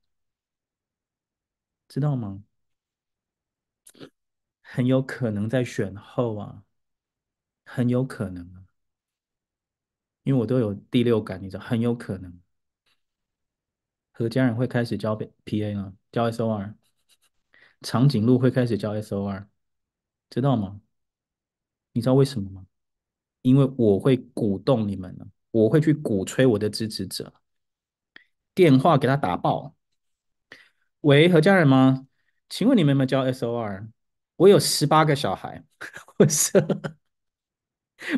[1.88, 2.43] 知道吗？
[4.61, 6.63] 很有可能在选后啊，
[7.65, 8.65] 很有可能啊，
[10.24, 12.39] 因为我都有第六感，你知道，很有可能
[14.11, 16.74] 何家人会开始教 PA 了，教 SOR，
[17.82, 19.45] 长颈鹿会开始教 SOR。
[20.30, 20.82] 知道吗？
[21.93, 22.65] 你知道为什么吗？
[23.43, 27.32] 因为我会鼓动你们呢，我会去鼓吹我的支持者，
[28.53, 29.73] 电话给他打爆。
[30.99, 32.07] 喂，何家人吗？
[32.49, 33.88] 请问你们有没有教 SOR？
[34.36, 35.63] 我有十八个小孩，
[36.19, 36.51] 我是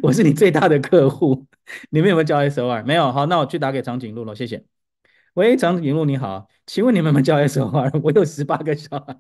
[0.01, 1.45] 我是你最大的客户，
[1.91, 2.83] 你们有没有教 SOR？
[2.85, 4.65] 没有，好，那我去打给长颈鹿了，谢谢。
[5.35, 7.99] 喂，长颈鹿你好，请问你们有没有教 SOR？
[8.03, 9.17] 我有十八个小孩，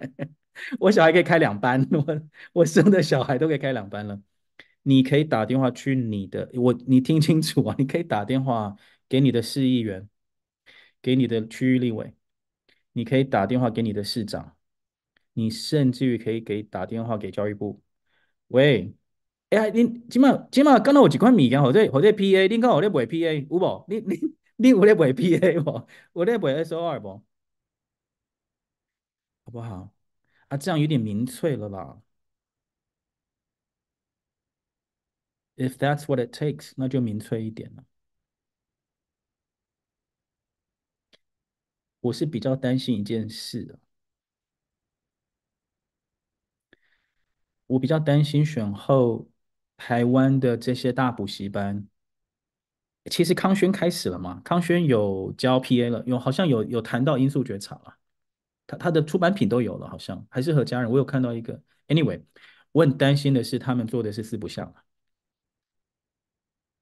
[0.79, 2.21] 我小孩可以开两班， 我
[2.53, 4.19] 我生的小孩都可以开两班了。
[4.83, 8.75] 你可以打电话去你的，我你听清楚啊，你可以打电话
[9.07, 10.09] 给你的市议员，
[11.01, 12.13] 给你的区域立委，
[12.93, 14.55] 你可以打电话给你的市长，
[15.33, 17.81] 你甚至于可以给打电话给教育部。
[18.47, 18.93] 喂，
[19.51, 23.85] 哎，你起码起码刚到有几款米干，或者或者 PA，你刚好在买 PA，有无？
[23.87, 24.38] 你你。
[24.61, 25.87] 你有在卖 PA 不？
[26.13, 27.23] 我在卖 SOR 不？
[29.45, 29.93] 好不好？
[30.49, 32.01] 啊，这样有点民粹了啦。
[35.57, 37.85] If that's what it takes，那就民粹一点了。
[42.01, 43.79] 我是比较担心一件事，
[47.67, 49.27] 我比较担心选后
[49.77, 51.87] 台湾的这些大补习班。
[53.05, 54.41] 其实康轩开始了嘛？
[54.43, 57.97] 康轩有教 PA 了，有好像有有谈到因素觉察了，
[58.67, 61.59] 他他的出版品都有了，好像还是和家人，我有看到一个。
[61.87, 62.21] Anyway，
[62.71, 64.71] 我很担心的是他们做的是四不像，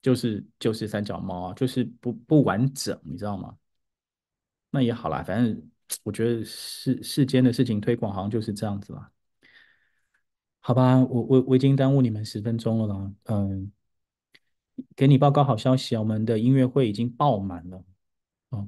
[0.01, 3.57] 就是就是三脚猫啊，就是不不完整，你知道吗？
[4.71, 5.69] 那也好啦，反正
[6.03, 9.09] 我觉得世世间的事情推广好像就是这样子啦。
[10.59, 13.71] 好吧，我我我已经耽误你们十分钟了啦，嗯。
[14.95, 15.99] 给你报告好消息啊！
[15.99, 17.83] 我们的音乐会已经爆满了，
[18.49, 18.67] 哦，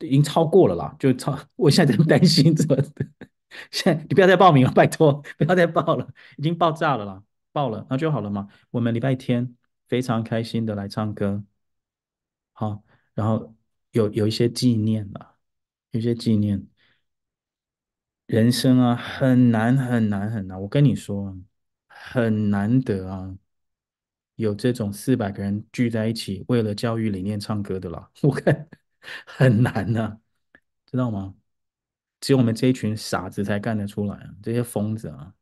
[0.00, 1.38] 已经超过了啦，就超。
[1.56, 2.76] 我现在在担心怎么？
[3.70, 7.22] 现在你不要再报名了，拜托， 不要再报了，已经爆炸了啦，
[7.52, 8.48] 爆了，那就好了嘛。
[8.70, 9.54] 我们礼拜天
[9.86, 11.44] 非常开心的来唱歌，
[12.52, 12.82] 好，
[13.14, 13.54] 然后
[13.90, 15.36] 有有一些纪念了，
[15.90, 16.66] 有一些纪念。
[18.26, 21.36] 人生啊，很难很难很难，我跟你说，
[21.86, 23.36] 很难得啊。
[24.42, 28.68] 有这种四百个人聚在一起为了教育理念唱歌的啦，我看
[29.24, 30.18] 很难呐、
[30.86, 31.34] 知道吗？
[32.20, 35.34] 只有我们这一群傻子才干得出来啊，这些疯子啊，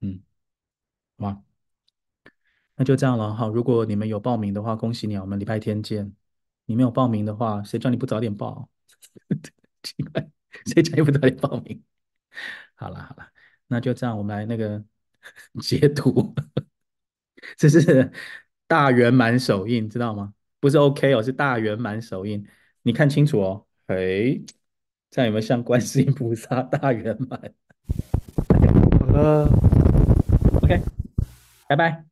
[0.00, 0.22] 嗯，
[1.18, 1.42] 好吧。
[2.74, 3.34] 那就这样了。
[3.34, 6.14] 哈，如果你们有报名的话，恭喜你，我们礼拜天见。
[6.66, 8.68] 你没有报名的话，谁叫你不早点报？
[9.82, 10.30] 奇怪，
[10.66, 11.82] 谁叫你不早点报名？
[12.76, 13.30] 好了好了，
[13.66, 14.84] 那就这样，我们来那个
[15.62, 16.34] 截图。
[17.56, 18.10] 这是
[18.66, 20.32] 大圆满手印，知道吗？
[20.58, 22.46] 不是 OK 哦，是大圆满手印。
[22.82, 23.66] 你看清楚哦。
[23.86, 23.96] 哎，
[25.10, 27.40] 这样有没有像观世音菩萨大圆满？
[29.00, 29.48] 好了
[30.62, 30.82] ，OK，
[31.68, 32.04] 拜拜。